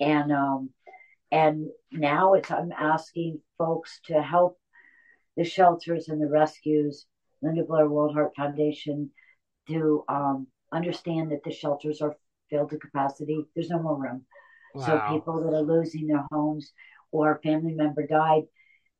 and, 0.00 0.32
um, 0.32 0.70
and 1.30 1.68
now 1.90 2.34
it's, 2.34 2.50
I'm 2.50 2.72
asking 2.72 3.40
folks 3.56 4.00
to 4.06 4.20
help 4.20 4.58
the 5.36 5.44
shelters 5.44 6.08
and 6.08 6.20
the 6.20 6.28
rescues, 6.28 7.06
Linda 7.40 7.64
Blair 7.64 7.88
World 7.88 8.14
Heart 8.14 8.32
Foundation, 8.36 9.10
to 9.68 10.04
um, 10.08 10.46
understand 10.72 11.30
that 11.32 11.42
the 11.44 11.52
shelters 11.52 12.00
are 12.02 12.16
filled 12.50 12.70
to 12.70 12.78
capacity. 12.78 13.46
There's 13.54 13.70
no 13.70 13.82
more 13.82 14.00
room. 14.00 14.26
Wow. 14.74 14.86
So 14.86 15.14
people 15.14 15.42
that 15.42 15.56
are 15.56 15.62
losing 15.62 16.06
their 16.06 16.24
homes 16.30 16.72
or 17.10 17.32
a 17.32 17.40
family 17.40 17.74
member 17.74 18.06
died, 18.06 18.42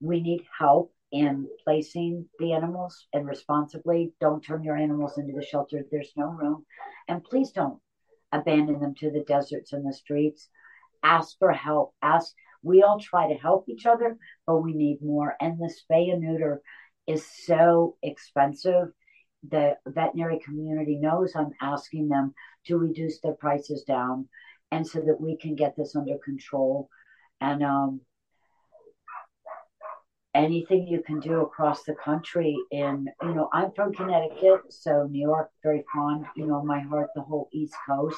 we 0.03 0.21
need 0.21 0.45
help 0.59 0.93
in 1.13 1.47
placing 1.63 2.27
the 2.39 2.53
animals 2.53 3.07
and 3.13 3.27
responsibly. 3.27 4.13
Don't 4.21 4.43
turn 4.43 4.65
your 4.65 4.77
animals 4.77 5.17
into 5.17 5.33
the 5.35 5.45
shelter. 5.45 5.85
There's 5.91 6.13
no 6.17 6.27
room. 6.27 6.65
And 7.07 7.23
please 7.23 7.53
don't 7.53 7.79
abandon 8.33 8.81
them 8.81 8.95
to 8.97 9.11
the 9.11 9.25
deserts 9.25 9.73
and 9.73 9.87
the 9.87 9.93
streets. 9.93 10.49
Ask 11.03 11.39
for 11.39 11.53
help. 11.53 11.95
Ask. 12.03 12.35
We 12.65 12.83
all 12.83 12.99
try 12.99 13.29
to 13.29 13.39
help 13.39 13.69
each 13.69 13.87
other, 13.87 14.17
but 14.47 14.59
we 14.59 14.73
need 14.73 15.03
more. 15.03 15.37
And 15.41 15.59
the 15.59 15.73
spay 15.73 16.13
and 16.13 16.23
neuter 16.23 16.63
is 17.07 17.27
so 17.47 17.97
expensive. 18.03 18.89
The 19.49 19.77
veterinary 19.87 20.39
community 20.39 20.97
knows 20.97 21.33
I'm 21.35 21.51
asking 21.61 22.09
them 22.09 22.35
to 22.67 22.79
reduce 22.79 23.21
their 23.21 23.35
prices 23.35 23.83
down 23.83 24.29
and 24.71 24.87
so 24.87 25.01
that 25.01 25.21
we 25.21 25.37
can 25.37 25.57
get 25.57 25.77
this 25.77 25.95
under 25.97 26.17
control. 26.25 26.89
And 27.41 27.63
um, 27.65 28.01
anything 30.35 30.87
you 30.87 31.03
can 31.03 31.21
do 31.21 31.43
across 31.43 31.83
the 31.85 31.95
country. 31.95 32.57
And, 32.73 33.09
you 33.23 33.35
know, 33.35 33.49
I'm 33.53 33.73
from 33.73 33.93
Connecticut, 33.93 34.61
so 34.71 35.07
New 35.11 35.21
York, 35.21 35.51
very 35.63 35.85
fond, 35.95 36.27
you 36.37 36.47
know, 36.47 36.63
my 36.63 36.81
heart, 36.81 37.11
the 37.15 37.23
whole 37.23 37.49
East 37.53 37.75
Coast. 37.87 38.17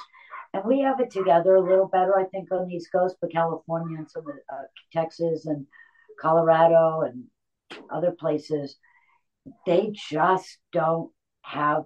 And 0.53 0.65
we 0.65 0.81
have 0.81 1.01
it 1.01 1.11
together 1.11 1.57
a 1.57 1.61
little 1.61 1.89
better, 1.89 2.17
I 2.19 2.25
think, 2.25 2.53
on 2.53 2.69
the 2.69 2.75
East 2.75 2.93
Coast, 2.93 3.17
but 3.21 3.33
California 3.33 3.99
and 3.99 4.09
some 4.09 4.29
of 4.29 4.35
uh, 4.53 4.63
Texas 4.93 5.47
and 5.47 5.67
Colorado 6.21 7.01
and 7.01 7.25
other 7.91 8.13
places, 8.13 8.77
they 9.67 9.93
just 9.93 10.59
don't 10.73 11.11
have 11.43 11.85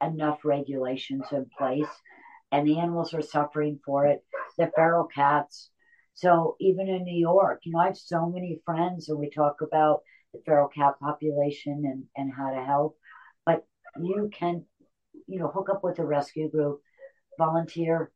enough 0.00 0.44
regulations 0.44 1.24
in 1.32 1.46
place. 1.58 1.88
And 2.52 2.66
the 2.68 2.78
animals 2.78 3.12
are 3.14 3.22
suffering 3.22 3.80
for 3.84 4.06
it. 4.06 4.24
The 4.58 4.70
feral 4.76 5.08
cats, 5.12 5.70
so 6.14 6.56
even 6.60 6.88
in 6.88 7.04
New 7.04 7.18
York, 7.18 7.60
you 7.64 7.72
know, 7.72 7.80
I 7.80 7.86
have 7.86 7.96
so 7.96 8.26
many 8.26 8.60
friends 8.64 9.08
and 9.08 9.18
we 9.18 9.30
talk 9.30 9.60
about 9.60 10.02
the 10.32 10.40
feral 10.46 10.68
cat 10.68 10.94
population 11.00 11.82
and, 11.84 12.04
and 12.16 12.32
how 12.32 12.50
to 12.50 12.64
help. 12.64 12.96
But 13.44 13.64
you 14.00 14.30
can, 14.32 14.64
you 15.26 15.38
know, 15.40 15.48
hook 15.48 15.68
up 15.70 15.82
with 15.82 15.98
a 15.98 16.04
rescue 16.04 16.48
group, 16.48 16.80
volunteer, 17.36 18.12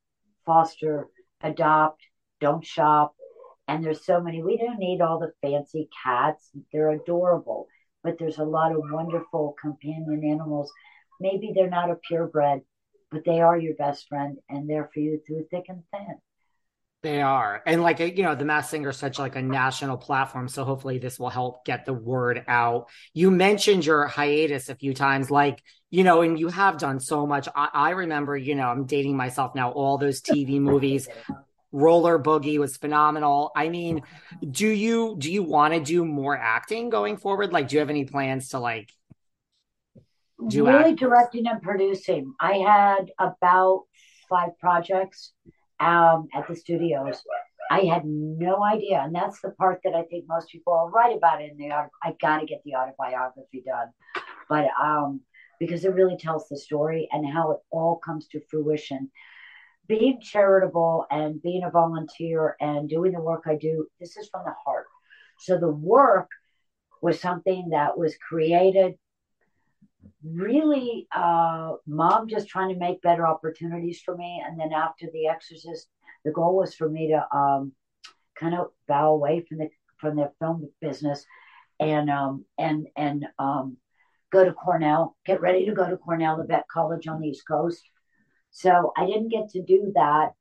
foster, 0.47 1.09
adopt, 1.43 2.03
don't 2.41 2.65
shop. 2.65 3.15
And 3.67 3.85
there's 3.85 4.05
so 4.05 4.21
many, 4.21 4.43
we 4.43 4.57
don't 4.57 4.79
need 4.79 5.01
all 5.01 5.19
the 5.19 5.33
fancy 5.43 5.89
cats. 6.05 6.51
They're 6.73 6.91
adorable, 6.91 7.67
but 8.03 8.17
there's 8.19 8.39
a 8.39 8.45
lot 8.45 8.73
of 8.73 8.83
wonderful 8.91 9.57
companion 9.61 10.23
animals. 10.25 10.73
Maybe 11.21 11.53
they're 11.55 11.69
not 11.69 11.91
a 11.91 11.97
purebred, 11.97 12.63
but 13.11 13.25
they 13.25 13.41
are 13.41 13.59
your 13.59 13.75
best 13.75 14.09
friend 14.09 14.39
and 14.49 14.71
they're 14.71 14.89
for 14.95 15.01
you 15.01 15.21
through 15.27 15.47
thick 15.51 15.65
and 15.69 15.83
thin. 15.91 16.19
They 17.03 17.23
are. 17.23 17.63
And 17.65 17.81
like, 17.81 18.01
you 18.01 18.25
know, 18.25 18.35
the 18.35 18.45
Masked 18.45 18.71
Singer 18.71 18.89
is 18.89 18.97
such 18.97 19.21
like 19.21 19.37
a 19.37 19.43
national 19.43 19.99
platform. 19.99 20.49
So 20.49 20.65
hopefully 20.65 20.99
this 20.99 21.19
will 21.19 21.29
help 21.29 21.65
get 21.65 21.85
the 21.85 21.93
word 21.93 22.45
out. 22.49 22.89
You 23.15 23.31
mentioned 23.31 23.87
your 23.87 24.07
hiatus 24.07 24.69
a 24.69 24.75
few 24.75 24.95
times, 24.95 25.31
like, 25.31 25.63
you 25.91 26.03
know, 26.03 26.23
and 26.23 26.39
you 26.39 26.49
have 26.49 26.79
done 26.79 26.99
so 26.99 27.25
much. 27.25 27.49
I, 27.55 27.69
I 27.73 27.91
remember, 27.91 28.37
you 28.37 28.57
know, 28.57 28.67
I'm 28.67 28.85
dating 28.85 29.17
myself 29.17 29.55
now, 29.55 29.71
all 29.71 29.97
those 29.97 30.21
TV 30.21 30.61
movies. 30.61 31.09
Roller 31.71 32.19
Boogie 32.19 32.59
was 32.59 32.77
phenomenal. 32.77 33.53
I 33.55 33.69
mean, 33.69 34.03
do 34.51 34.67
you 34.67 35.17
do 35.19 35.31
you 35.31 35.43
want 35.43 35.75
to 35.75 35.81
do 35.81 36.05
more 36.05 36.37
acting 36.37 36.89
going 36.89 37.17
forward? 37.17 37.53
Like, 37.53 37.69
do 37.69 37.77
you 37.77 37.81
have 37.81 37.91
any 37.91 38.07
plans 38.07 38.49
to 38.51 38.59
like 38.59 38.91
do 40.49 40.67
really 40.67 40.93
act? 40.93 41.01
directing 41.01 41.47
and 41.47 41.63
producing? 41.63 42.35
I 42.41 42.55
had 42.55 43.13
about 43.19 43.85
five 44.31 44.59
projects 44.59 45.33
um, 45.81 46.29
at 46.35 46.47
the 46.49 46.57
studios. 46.57 47.23
I 47.71 47.81
had 47.81 48.05
no 48.05 48.65
idea, 48.65 49.01
and 49.01 49.15
that's 49.15 49.41
the 49.41 49.51
part 49.51 49.81
that 49.85 49.95
I 49.95 50.03
think 50.05 50.25
most 50.27 50.49
people 50.49 50.91
write 50.93 51.17
about 51.17 51.43
in 51.43 51.57
the. 51.59 51.71
I 51.71 52.15
got 52.21 52.39
to 52.39 52.47
get 52.47 52.63
the 52.65 52.75
autobiography 52.77 53.63
done, 53.67 53.89
but 54.49 54.69
um, 54.81 55.21
because 55.61 55.85
it 55.85 55.95
really 55.95 56.17
tells 56.17 56.49
the 56.49 56.57
story 56.57 57.09
and 57.13 57.31
how 57.31 57.53
it 57.53 57.59
all 57.71 58.01
comes 58.05 58.27
to 58.29 58.41
fruition. 58.51 59.11
Being 59.87 60.21
charitable 60.21 61.07
and 61.11 61.41
being 61.43 61.65
a 61.65 61.71
volunteer 61.71 62.57
and 62.61 62.89
doing 62.89 63.13
the 63.13 63.21
work 63.21 63.45
I 63.47 63.57
do, 63.57 63.87
this 64.01 64.17
is 64.19 64.29
from 64.29 64.45
the 64.45 64.55
heart. 64.65 64.87
So 65.39 65.59
the 65.59 65.71
work 65.71 66.29
was 67.01 67.21
something 67.21 67.71
that 67.71 67.97
was 67.97 68.17
created 68.17 68.95
really 70.25 71.07
uh, 71.15 71.73
mom 71.87 72.29
just 72.29 72.49
trying 72.49 72.73
to 72.73 72.79
make 72.79 73.03
better 73.03 73.27
opportunities 73.27 74.01
for 74.05 74.17
me 74.17 74.43
and 74.47 74.59
then 74.59 74.73
after 74.73 75.07
the 75.13 75.27
exorcist 75.27 75.89
the 76.25 76.31
goal 76.31 76.57
was 76.57 76.75
for 76.75 76.89
me 76.89 77.09
to 77.09 77.37
um, 77.37 77.73
kind 78.39 78.55
of 78.55 78.69
bow 78.87 79.13
away 79.13 79.45
from 79.49 79.59
the 79.59 79.69
from 79.99 80.17
the 80.17 80.31
film 80.39 80.69
business 80.81 81.25
and 81.81 82.11
um, 82.11 82.45
and 82.59 82.87
and 82.97 83.27
um, 83.39 83.77
go 84.31 84.45
to 84.45 84.53
Cornell, 84.53 85.17
get 85.25 85.41
ready 85.41 85.67
to 85.67 85.73
go 85.73 85.89
to 85.89 85.97
Cornell, 85.97 86.37
the 86.37 86.45
vet 86.45 86.67
college 86.69 87.07
on 87.07 87.21
the 87.21 87.29
East 87.29 87.45
Coast. 87.47 87.83
So 88.51 88.93
I 88.97 89.07
didn't 89.07 89.29
get 89.29 89.51
to 89.51 89.63
do 89.63 89.93
that, 89.95 90.33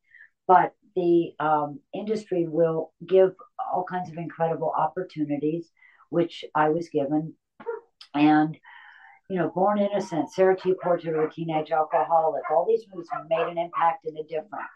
but 0.47 0.73
the 0.95 1.33
um, 1.39 1.79
industry 1.93 2.47
will 2.47 2.93
give 3.05 3.33
all 3.59 3.85
kinds 3.89 4.09
of 4.09 4.17
incredible 4.17 4.73
opportunities, 4.75 5.69
which 6.09 6.43
I 6.55 6.69
was 6.69 6.89
given. 6.89 7.33
And, 8.13 8.57
you 9.29 9.37
know, 9.37 9.49
Born 9.53 9.79
Innocent, 9.79 10.31
Sarah 10.31 10.55
T. 10.57 10.73
Portrait 10.81 11.15
of 11.15 11.23
a 11.23 11.29
Teenage 11.29 11.71
Alcoholic, 11.71 12.43
all 12.49 12.65
these 12.67 12.85
movies 12.93 13.09
made 13.29 13.47
an 13.47 13.57
impact 13.57 14.05
and 14.05 14.17
a 14.17 14.23
difference. 14.23 14.67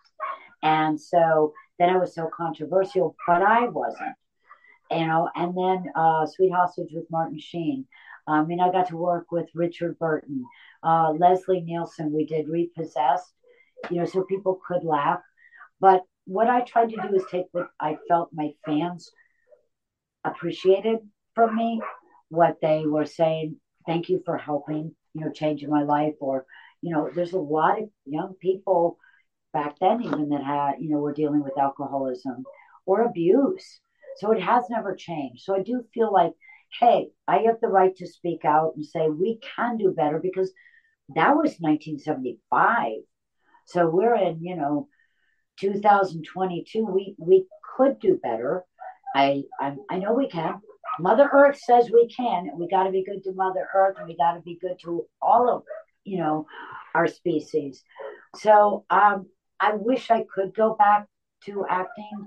And 0.61 0.99
so 0.99 1.53
then 1.79 1.89
I 1.89 1.97
was 1.97 2.13
so 2.13 2.29
controversial, 2.35 3.15
but 3.27 3.41
I 3.41 3.67
wasn't, 3.67 4.15
you 4.91 5.07
know. 5.07 5.29
And 5.35 5.55
then 5.57 5.91
uh, 5.95 6.25
Sweet 6.25 6.51
Hostage 6.51 6.91
with 6.93 7.09
Martin 7.09 7.39
Sheen. 7.39 7.85
I 8.27 8.43
mean, 8.43 8.59
I 8.59 8.71
got 8.71 8.89
to 8.89 8.97
work 8.97 9.31
with 9.31 9.47
Richard 9.55 9.97
Burton, 9.97 10.43
uh, 10.83 11.11
Leslie 11.11 11.61
Nielsen. 11.61 12.13
We 12.13 12.25
did 12.25 12.47
Repossessed, 12.47 13.33
you 13.89 13.97
know, 13.97 14.05
so 14.05 14.23
people 14.23 14.59
could 14.67 14.83
laugh. 14.83 15.21
But 15.79 16.03
what 16.25 16.47
I 16.47 16.61
tried 16.61 16.89
to 16.89 16.97
do 16.97 17.15
is 17.15 17.23
take 17.31 17.45
what 17.51 17.69
I 17.79 17.97
felt 18.07 18.29
my 18.31 18.51
fans 18.65 19.09
appreciated 20.23 20.99
from 21.33 21.55
me, 21.55 21.81
what 22.29 22.57
they 22.61 22.85
were 22.85 23.05
saying. 23.05 23.55
Thank 23.85 24.09
you 24.09 24.21
for 24.25 24.37
helping, 24.37 24.95
you 25.13 25.21
know, 25.21 25.31
changing 25.31 25.69
my 25.69 25.83
life. 25.83 26.15
Or, 26.19 26.45
you 26.81 26.93
know, 26.93 27.09
there's 27.13 27.33
a 27.33 27.39
lot 27.39 27.81
of 27.81 27.89
young 28.05 28.35
people 28.39 28.97
back 29.53 29.77
then, 29.79 30.03
even 30.03 30.29
that 30.29 30.43
had, 30.43 30.73
you 30.79 30.89
know, 30.89 30.99
were 30.99 31.13
dealing 31.13 31.43
with 31.43 31.57
alcoholism 31.57 32.43
or 32.85 33.03
abuse. 33.03 33.79
So 34.17 34.31
it 34.31 34.41
has 34.41 34.65
never 34.69 34.95
changed. 34.95 35.43
So 35.43 35.55
I 35.55 35.61
do 35.61 35.83
feel 35.93 36.11
like 36.11 36.33
hey, 36.79 37.09
I 37.27 37.39
have 37.39 37.59
the 37.61 37.67
right 37.67 37.95
to 37.97 38.07
speak 38.07 38.45
out 38.45 38.73
and 38.75 38.85
say 38.85 39.09
we 39.09 39.39
can 39.55 39.77
do 39.77 39.91
better 39.91 40.19
because 40.19 40.51
that 41.15 41.35
was 41.35 41.57
1975. 41.59 42.93
So 43.65 43.89
we're 43.89 44.15
in, 44.15 44.41
you 44.41 44.55
know, 44.55 44.87
2022. 45.59 46.85
We 46.85 47.15
we 47.17 47.45
could 47.75 47.99
do 47.99 48.19
better. 48.21 48.63
I 49.15 49.43
I, 49.59 49.75
I 49.89 49.97
know 49.97 50.13
we 50.13 50.29
can. 50.29 50.61
Mother 50.99 51.29
Earth 51.31 51.59
says 51.59 51.89
we 51.91 52.07
can. 52.07 52.51
We 52.57 52.67
got 52.67 52.83
to 52.83 52.91
be 52.91 53.03
good 53.03 53.23
to 53.23 53.33
Mother 53.33 53.67
Earth, 53.73 53.95
and 53.97 54.07
we 54.07 54.15
got 54.15 54.33
to 54.33 54.41
be 54.41 54.57
good 54.61 54.77
to 54.83 55.05
all 55.21 55.49
of 55.49 55.63
you 56.03 56.17
know 56.17 56.45
our 56.93 57.07
species. 57.07 57.83
So 58.35 58.85
um, 58.89 59.27
I 59.59 59.73
wish 59.75 60.09
I 60.11 60.25
could 60.33 60.55
go 60.55 60.75
back 60.75 61.07
to 61.45 61.65
acting, 61.69 62.25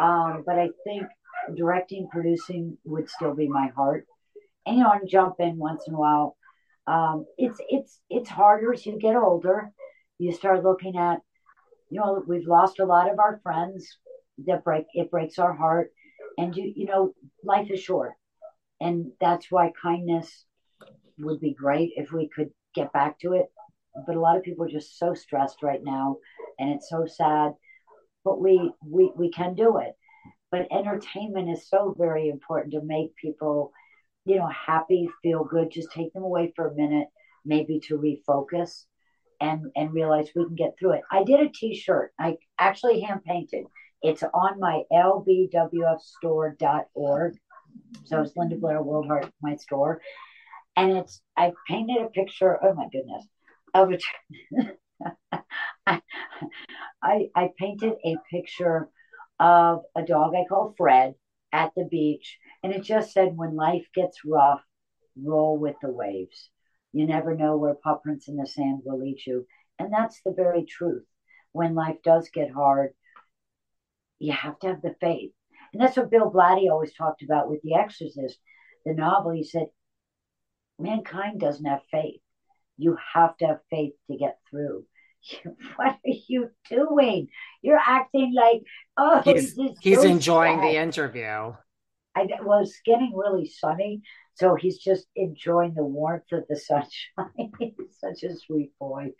um, 0.00 0.42
but 0.46 0.58
I 0.58 0.70
think 0.84 1.04
directing, 1.56 2.08
producing 2.10 2.78
would 2.84 3.08
still 3.08 3.34
be 3.34 3.48
my 3.48 3.68
heart. 3.68 4.06
And 4.66 4.76
you 4.76 4.84
know, 4.84 4.90
I 4.90 4.98
jump 5.08 5.36
in 5.38 5.58
once 5.58 5.84
in 5.86 5.94
a 5.94 5.98
while. 5.98 6.36
Um, 6.86 7.26
it's 7.38 7.60
it's 7.68 8.00
it's 8.10 8.28
harder 8.28 8.72
as 8.72 8.84
you 8.84 8.98
get 8.98 9.16
older. 9.16 9.72
You 10.18 10.32
start 10.32 10.62
looking 10.62 10.96
at, 10.96 11.20
you 11.90 12.00
know, 12.00 12.22
we've 12.26 12.46
lost 12.46 12.78
a 12.80 12.84
lot 12.84 13.10
of 13.10 13.18
our 13.18 13.40
friends. 13.42 13.98
That 14.46 14.64
break 14.64 14.86
it 14.94 15.10
breaks 15.10 15.38
our 15.38 15.52
heart, 15.52 15.92
and 16.38 16.56
you 16.56 16.72
you 16.74 16.86
know, 16.86 17.12
life 17.44 17.70
is 17.70 17.80
short, 17.80 18.12
and 18.80 19.12
that's 19.20 19.50
why 19.50 19.72
kindness 19.80 20.44
would 21.18 21.40
be 21.40 21.54
great 21.54 21.92
if 21.96 22.12
we 22.12 22.28
could 22.34 22.50
get 22.74 22.92
back 22.92 23.18
to 23.20 23.32
it. 23.32 23.46
But 24.06 24.16
a 24.16 24.20
lot 24.20 24.36
of 24.36 24.42
people 24.42 24.64
are 24.64 24.70
just 24.70 24.98
so 24.98 25.14
stressed 25.14 25.62
right 25.62 25.82
now, 25.82 26.16
and 26.58 26.70
it's 26.70 26.88
so 26.88 27.06
sad. 27.06 27.52
But 28.24 28.40
we 28.40 28.72
we 28.86 29.12
we 29.16 29.30
can 29.30 29.54
do 29.54 29.78
it. 29.78 29.92
But 30.50 30.68
entertainment 30.70 31.50
is 31.50 31.68
so 31.68 31.94
very 31.98 32.28
important 32.28 32.72
to 32.74 32.82
make 32.82 33.16
people 33.16 33.72
you 34.24 34.36
know 34.36 34.48
happy 34.48 35.08
feel 35.22 35.44
good. 35.44 35.70
Just 35.70 35.92
take 35.92 36.12
them 36.12 36.22
away 36.22 36.52
for 36.56 36.68
a 36.68 36.74
minute 36.74 37.08
maybe 37.44 37.80
to 37.80 37.98
refocus 37.98 38.84
and 39.40 39.66
and 39.76 39.92
realize 39.92 40.28
we 40.34 40.44
can 40.44 40.54
get 40.54 40.74
through 40.78 40.92
it. 40.92 41.02
I 41.10 41.24
did 41.24 41.40
a 41.40 41.50
t-shirt. 41.52 42.12
I 42.18 42.36
actually 42.58 43.00
hand 43.00 43.24
painted 43.24 43.64
it's 44.02 44.22
on 44.22 44.60
my 44.60 44.82
lbwfstore.org 44.92 47.34
so 48.04 48.20
it's 48.20 48.36
linda 48.36 48.56
blair 48.56 48.82
world 48.82 49.06
heart 49.06 49.30
my 49.42 49.56
store 49.56 50.00
and 50.76 50.96
it's 50.96 51.20
i 51.36 51.52
painted 51.68 52.02
a 52.02 52.08
picture 52.08 52.58
oh 52.62 52.74
my 52.74 52.86
goodness 52.92 53.26
of 53.74 53.92
a 53.92 53.98
I, 55.86 56.00
I 57.02 57.28
i 57.34 57.50
painted 57.58 57.94
a 58.04 58.16
picture 58.30 58.88
of 59.42 59.82
a 59.96 60.02
dog 60.02 60.34
I 60.36 60.44
call 60.48 60.74
Fred 60.76 61.14
at 61.52 61.72
the 61.76 61.84
beach. 61.84 62.38
And 62.62 62.72
it 62.72 62.82
just 62.82 63.12
said, 63.12 63.36
when 63.36 63.56
life 63.56 63.86
gets 63.94 64.24
rough, 64.24 64.62
roll 65.20 65.58
with 65.58 65.74
the 65.82 65.90
waves. 65.90 66.48
You 66.92 67.06
never 67.06 67.34
know 67.34 67.56
where 67.56 67.74
paw 67.74 67.96
prints 67.96 68.28
in 68.28 68.36
the 68.36 68.46
sand 68.46 68.82
will 68.84 69.00
lead 69.00 69.18
you. 69.26 69.46
And 69.78 69.92
that's 69.92 70.20
the 70.24 70.32
very 70.32 70.64
truth. 70.64 71.04
When 71.50 71.74
life 71.74 71.96
does 72.04 72.30
get 72.32 72.52
hard, 72.52 72.90
you 74.22 74.32
have 74.32 74.58
to 74.60 74.68
have 74.68 74.82
the 74.82 74.94
faith. 75.00 75.32
And 75.72 75.82
that's 75.82 75.96
what 75.96 76.10
Bill 76.10 76.30
Blatty 76.30 76.70
always 76.70 76.94
talked 76.94 77.22
about 77.22 77.50
with 77.50 77.60
The 77.62 77.74
Exorcist, 77.74 78.38
the 78.86 78.94
novel. 78.94 79.32
He 79.32 79.42
said, 79.42 79.66
mankind 80.78 81.40
doesn't 81.40 81.64
have 81.64 81.80
faith. 81.90 82.20
You 82.76 82.96
have 83.14 83.36
to 83.38 83.46
have 83.46 83.58
faith 83.68 83.94
to 84.10 84.16
get 84.16 84.38
through. 84.48 84.84
what 85.76 85.88
are 85.88 85.98
you 86.28 86.50
doing? 86.70 87.28
You're 87.62 87.80
acting 87.84 88.32
like, 88.34 88.62
oh, 88.96 89.22
he's, 89.24 89.58
he's 89.80 90.00
so 90.00 90.06
enjoying 90.06 90.58
sad. 90.58 90.64
the 90.64 90.76
interview. 90.76 91.54
I 92.14 92.26
was 92.42 92.74
getting 92.84 93.12
really 93.16 93.48
sunny, 93.48 94.02
so 94.34 94.54
he's 94.54 94.78
just 94.78 95.06
enjoying 95.16 95.74
the 95.74 95.84
warmth 95.84 96.30
of 96.32 96.44
the 96.48 96.56
sunshine. 96.68 97.52
he's 97.58 97.98
such 97.98 98.22
a 98.22 98.36
sweet 98.36 98.72
boy. 98.78 99.12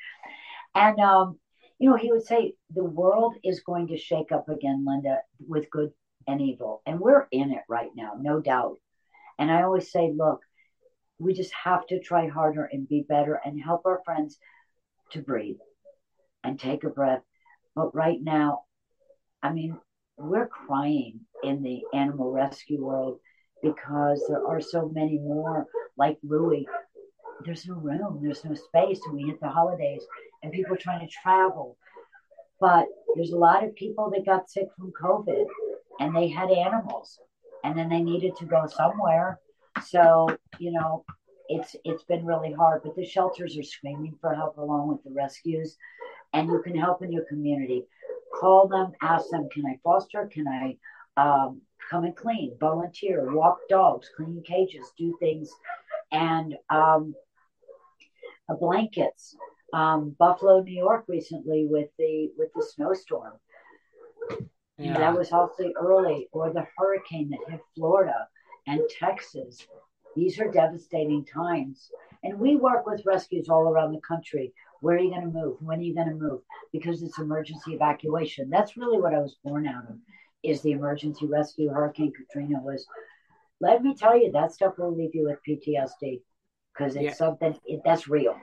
And, 0.74 1.00
um, 1.00 1.38
you 1.82 1.90
know, 1.90 1.96
he 1.96 2.12
would 2.12 2.24
say, 2.24 2.54
the 2.72 2.84
world 2.84 3.34
is 3.42 3.58
going 3.66 3.88
to 3.88 3.98
shake 3.98 4.30
up 4.30 4.48
again, 4.48 4.84
Linda, 4.86 5.18
with 5.48 5.68
good 5.68 5.90
and 6.28 6.40
evil. 6.40 6.80
And 6.86 7.00
we're 7.00 7.26
in 7.32 7.50
it 7.50 7.64
right 7.68 7.90
now, 7.96 8.12
no 8.20 8.38
doubt. 8.40 8.76
And 9.36 9.50
I 9.50 9.62
always 9.62 9.90
say, 9.90 10.12
look, 10.16 10.42
we 11.18 11.34
just 11.34 11.52
have 11.64 11.84
to 11.88 11.98
try 11.98 12.28
harder 12.28 12.68
and 12.70 12.88
be 12.88 13.04
better 13.08 13.40
and 13.44 13.60
help 13.60 13.84
our 13.84 14.00
friends 14.04 14.38
to 15.10 15.22
breathe 15.22 15.56
and 16.44 16.56
take 16.56 16.84
a 16.84 16.88
breath. 16.88 17.22
But 17.74 17.96
right 17.96 18.22
now, 18.22 18.62
I 19.42 19.52
mean, 19.52 19.76
we're 20.16 20.46
crying 20.46 21.22
in 21.42 21.64
the 21.64 21.82
animal 21.92 22.30
rescue 22.30 22.84
world 22.84 23.18
because 23.60 24.24
there 24.28 24.46
are 24.46 24.60
so 24.60 24.88
many 24.88 25.18
more 25.18 25.66
like 25.96 26.18
Louie. 26.22 26.68
There's 27.44 27.66
no 27.66 27.74
room, 27.74 28.20
there's 28.22 28.44
no 28.44 28.54
space, 28.54 29.00
and 29.06 29.14
we 29.14 29.24
hit 29.24 29.40
the 29.40 29.48
holidays 29.48 30.04
and 30.42 30.52
people 30.52 30.76
trying 30.76 31.06
to 31.06 31.12
travel. 31.12 31.76
But 32.60 32.86
there's 33.16 33.32
a 33.32 33.38
lot 33.38 33.64
of 33.64 33.74
people 33.74 34.10
that 34.10 34.24
got 34.24 34.50
sick 34.50 34.68
from 34.76 34.92
COVID 35.00 35.46
and 35.98 36.14
they 36.14 36.28
had 36.28 36.50
animals 36.50 37.18
and 37.64 37.76
then 37.76 37.88
they 37.88 38.00
needed 38.02 38.36
to 38.36 38.44
go 38.44 38.66
somewhere. 38.66 39.40
So, 39.84 40.28
you 40.58 40.72
know, 40.72 41.04
it's 41.48 41.74
it's 41.84 42.04
been 42.04 42.24
really 42.24 42.52
hard, 42.52 42.82
but 42.84 42.94
the 42.94 43.04
shelters 43.04 43.58
are 43.58 43.62
screaming 43.62 44.16
for 44.20 44.34
help 44.34 44.58
along 44.58 44.88
with 44.88 45.02
the 45.02 45.10
rescues 45.10 45.76
and 46.32 46.48
you 46.48 46.62
can 46.62 46.76
help 46.76 47.02
in 47.02 47.12
your 47.12 47.24
community. 47.24 47.84
Call 48.40 48.68
them, 48.68 48.92
ask 49.02 49.28
them, 49.30 49.48
can 49.52 49.66
I 49.66 49.78
foster? 49.82 50.28
Can 50.32 50.46
I 50.48 50.76
um, 51.16 51.60
come 51.90 52.04
and 52.04 52.16
clean, 52.16 52.56
volunteer, 52.58 53.34
walk 53.34 53.58
dogs, 53.68 54.08
clean 54.16 54.42
cages, 54.46 54.92
do 54.96 55.16
things, 55.20 55.50
and 56.12 56.54
um, 56.70 57.14
uh, 58.48 58.54
blankets. 58.54 59.34
Um, 59.72 60.14
Buffalo, 60.18 60.62
New 60.62 60.76
York, 60.76 61.04
recently 61.08 61.66
with 61.66 61.88
the 61.98 62.30
with 62.36 62.50
the 62.54 62.62
snowstorm. 62.62 63.32
Yeah. 64.76 64.98
That 64.98 65.16
was 65.16 65.32
awfully 65.32 65.72
early, 65.80 66.28
or 66.32 66.52
the 66.52 66.66
hurricane 66.76 67.30
that 67.30 67.50
hit 67.50 67.60
Florida 67.74 68.28
and 68.66 68.82
Texas. 68.98 69.66
These 70.14 70.38
are 70.40 70.50
devastating 70.50 71.24
times. 71.24 71.90
And 72.22 72.38
we 72.38 72.56
work 72.56 72.86
with 72.86 73.06
rescues 73.06 73.48
all 73.48 73.62
around 73.62 73.92
the 73.92 74.00
country. 74.00 74.52
Where 74.80 74.96
are 74.96 75.00
you 75.00 75.10
going 75.10 75.22
to 75.22 75.38
move? 75.38 75.56
When 75.60 75.78
are 75.78 75.82
you 75.82 75.94
going 75.94 76.10
to 76.10 76.14
move? 76.14 76.40
Because 76.72 77.02
it's 77.02 77.18
emergency 77.18 77.72
evacuation. 77.72 78.50
That's 78.50 78.76
really 78.76 79.00
what 79.00 79.14
I 79.14 79.20
was 79.20 79.36
born 79.42 79.66
out 79.66 79.88
of, 79.88 79.96
is 80.42 80.60
the 80.60 80.72
emergency 80.72 81.26
rescue. 81.26 81.70
Hurricane 81.70 82.12
Katrina 82.12 82.60
was, 82.60 82.86
let 83.62 83.82
me 83.82 83.94
tell 83.94 84.18
you, 84.18 84.32
that 84.32 84.52
stuff 84.52 84.74
will 84.76 84.94
leave 84.94 85.14
you 85.14 85.24
with 85.24 85.38
PTSD 85.48 86.20
because 86.74 86.96
it's 86.96 87.04
yeah. 87.04 87.14
something 87.14 87.56
it, 87.64 87.80
that's 87.84 88.08
real. 88.08 88.36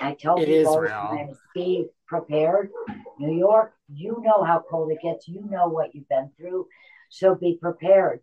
I 0.00 0.14
tell 0.14 0.36
it 0.36 0.46
people 0.46 0.74
all 0.74 0.82
the 0.82 0.88
time, 0.88 1.28
be 1.54 1.86
prepared. 2.06 2.70
New 3.18 3.38
York, 3.38 3.72
you 3.88 4.20
know 4.22 4.42
how 4.42 4.62
cold 4.68 4.90
it 4.90 4.98
gets. 5.02 5.28
You 5.28 5.46
know 5.48 5.68
what 5.68 5.94
you've 5.94 6.08
been 6.08 6.30
through. 6.36 6.66
So 7.10 7.36
be 7.36 7.58
prepared 7.62 8.20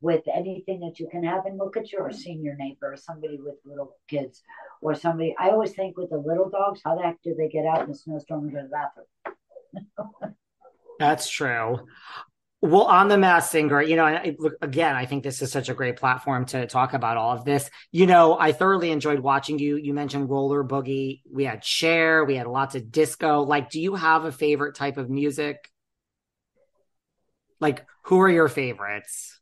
with 0.00 0.24
anything 0.34 0.80
that 0.80 0.98
you 0.98 1.08
can 1.08 1.22
have. 1.22 1.46
And 1.46 1.56
look 1.58 1.76
at 1.76 1.92
your 1.92 2.10
senior 2.10 2.56
neighbor, 2.58 2.92
or 2.92 2.96
somebody 2.96 3.38
with 3.40 3.54
little 3.64 3.96
kids, 4.08 4.42
or 4.82 4.96
somebody. 4.96 5.34
I 5.38 5.50
always 5.50 5.72
think 5.74 5.96
with 5.96 6.10
the 6.10 6.18
little 6.18 6.50
dogs, 6.50 6.80
how 6.84 6.96
the 6.96 7.02
heck 7.02 7.22
do 7.22 7.36
they 7.38 7.48
get 7.48 7.66
out 7.66 7.82
in 7.82 7.88
the 7.90 7.94
snowstorm 7.94 8.48
and 8.48 8.52
go 8.52 8.62
to 8.62 8.68
the 8.68 9.34
bathroom? 10.02 10.34
That's 10.98 11.28
true. 11.28 11.78
Well, 12.64 12.84
on 12.84 13.08
the 13.08 13.18
Masked 13.18 13.52
Singer, 13.52 13.82
you 13.82 13.94
know, 13.94 14.06
I, 14.06 14.34
look, 14.38 14.54
again, 14.62 14.96
I 14.96 15.04
think 15.04 15.22
this 15.22 15.42
is 15.42 15.52
such 15.52 15.68
a 15.68 15.74
great 15.74 15.96
platform 15.96 16.46
to 16.46 16.66
talk 16.66 16.94
about 16.94 17.18
all 17.18 17.36
of 17.36 17.44
this. 17.44 17.68
You 17.92 18.06
know, 18.06 18.38
I 18.40 18.52
thoroughly 18.52 18.90
enjoyed 18.90 19.18
watching 19.18 19.58
you. 19.58 19.76
You 19.76 19.92
mentioned 19.92 20.30
roller 20.30 20.64
boogie. 20.64 21.20
We 21.30 21.44
had 21.44 21.62
Cher. 21.62 22.24
We 22.24 22.36
had 22.36 22.46
lots 22.46 22.74
of 22.74 22.90
disco. 22.90 23.42
Like, 23.42 23.68
do 23.68 23.82
you 23.82 23.96
have 23.96 24.24
a 24.24 24.32
favorite 24.32 24.76
type 24.76 24.96
of 24.96 25.10
music? 25.10 25.70
Like, 27.60 27.84
who 28.04 28.18
are 28.22 28.30
your 28.30 28.48
favorites? 28.48 29.38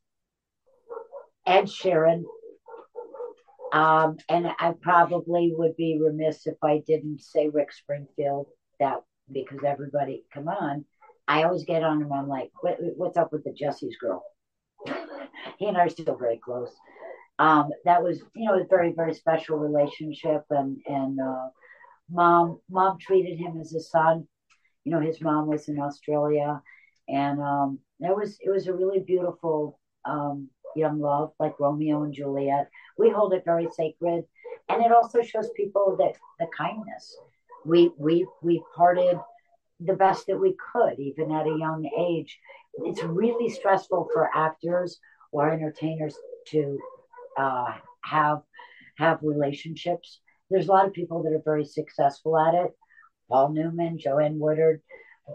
Ed 1.47 1.67
Sheeran. 1.67 2.25
Um, 3.73 4.17
and 4.29 4.49
I 4.59 4.73
probably 4.81 5.55
would 5.57 5.77
be 5.77 5.97
remiss 6.03 6.49
if 6.49 6.57
I 6.61 6.83
didn't 6.85 7.21
say 7.21 7.49
Rick 7.49 7.71
Springfield. 7.71 8.49
That 8.81 8.97
because 9.31 9.61
everybody, 9.65 10.25
come 10.35 10.49
on 10.49 10.87
I 11.29 11.45
always 11.45 11.65
get 11.65 11.83
on 11.83 12.03
him. 12.03 12.13
I'm 12.13 12.29
like, 12.29 12.51
what, 12.61 12.79
what's 12.97 13.17
up 13.17 13.33
with 13.33 13.45
the 13.45 13.53
Jesse's 13.53 13.97
girl? 14.01 14.25
he 15.59 15.67
and 15.67 15.77
I 15.77 15.83
are 15.87 15.89
still 15.89 16.17
very 16.17 16.39
close. 16.43 16.73
Um, 17.39 17.71
that 17.85 18.03
was, 18.03 18.21
you 18.35 18.47
know, 18.47 18.61
a 18.61 18.65
very, 18.65 18.93
very 18.93 19.15
special 19.15 19.59
relationship. 19.59 20.45
And, 20.51 20.79
and, 20.87 21.19
uh, 21.21 21.49
mom, 22.11 22.61
mom 22.71 22.99
treated 22.99 23.39
him 23.39 23.59
as 23.61 23.73
a 23.75 23.81
son. 23.81 24.27
You 24.85 24.93
know, 24.93 25.01
his 25.01 25.21
mom 25.21 25.47
was 25.47 25.69
in 25.69 25.79
Australia 25.79 26.61
and, 27.09 27.41
um, 27.41 27.79
it 28.01 28.15
was, 28.15 28.37
it 28.41 28.51
was 28.51 28.67
a 28.67 28.75
really 28.75 29.01
beautiful, 29.01 29.79
um, 30.05 30.49
young 30.75 31.01
love 31.01 31.33
like 31.39 31.61
Romeo 31.61 32.03
and 32.03 32.13
Juliet. 32.13 32.69
We 32.99 33.11
hold 33.11 33.33
it 33.33 33.45
very 33.45 33.69
sacred. 33.77 34.25
And 34.69 34.85
it 34.85 34.93
also 34.93 35.23
shows 35.23 35.51
people 35.57 35.97
that 35.99 36.17
the 36.39 36.47
kindness 36.57 37.17
we, 37.65 37.93
we, 37.97 38.27
we 38.43 38.63
parted 38.75 39.19
the 39.85 39.95
best 39.95 40.27
that 40.27 40.39
we 40.39 40.57
could, 40.73 40.99
even 40.99 41.33
at 41.33 41.47
a 41.47 41.59
young 41.59 41.89
age. 41.99 42.39
It's 42.85 43.03
really 43.03 43.51
stressful 43.51 44.09
for 44.13 44.31
actors 44.35 44.99
or 45.31 45.51
entertainers 45.51 46.17
to 46.49 46.79
uh, 47.39 47.75
have 48.05 48.43
have 48.99 49.19
relationships. 49.23 50.21
There's 50.51 50.69
a 50.69 50.73
lot 50.73 50.87
of 50.87 50.93
people 50.93 51.23
that 51.23 51.33
are 51.33 51.43
very 51.45 51.65
successful 51.65 52.39
at 52.39 52.55
it. 52.55 52.71
Paul 53.29 53.51
Newman, 53.51 53.99
Joanne 53.99 54.39
Woodward, 54.39 54.83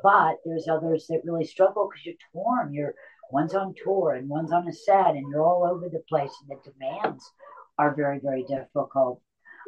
but 0.04 0.38
there's 0.46 0.68
others 0.68 1.08
that 1.08 1.22
really 1.26 1.46
struggle 1.46 1.90
because 1.90 2.06
you're 2.06 2.16
torn. 2.32 2.74
You're 2.74 2.94
one's 3.32 3.56
on 3.56 3.74
tour 3.84 4.14
and 4.14 4.30
one's 4.30 4.52
on 4.52 4.68
a 4.68 4.74
set, 4.74 5.16
and 5.16 5.30
you're 5.30 5.44
all 5.44 5.66
over 5.66 5.90
the 5.90 6.04
place, 6.08 6.32
and 6.42 6.50
the 6.50 6.72
demands 6.72 7.30
are 7.78 7.96
very, 7.96 8.20
very 8.20 8.44
difficult. 8.44 9.22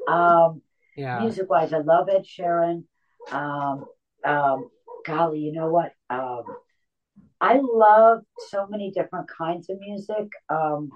Um, 0.07 0.61
yeah. 0.95 1.19
Music 1.19 1.49
wise, 1.49 1.73
I 1.73 1.79
love 1.79 2.09
Ed 2.09 2.25
Sheeran. 2.25 2.83
Um, 3.31 3.85
um, 4.25 4.69
golly, 5.05 5.39
you 5.39 5.51
know 5.51 5.69
what? 5.69 5.93
Um, 6.09 6.43
I 7.41 7.59
love 7.61 8.23
so 8.49 8.67
many 8.67 8.91
different 8.91 9.29
kinds 9.29 9.69
of 9.69 9.79
music. 9.79 10.27
Um, 10.49 10.91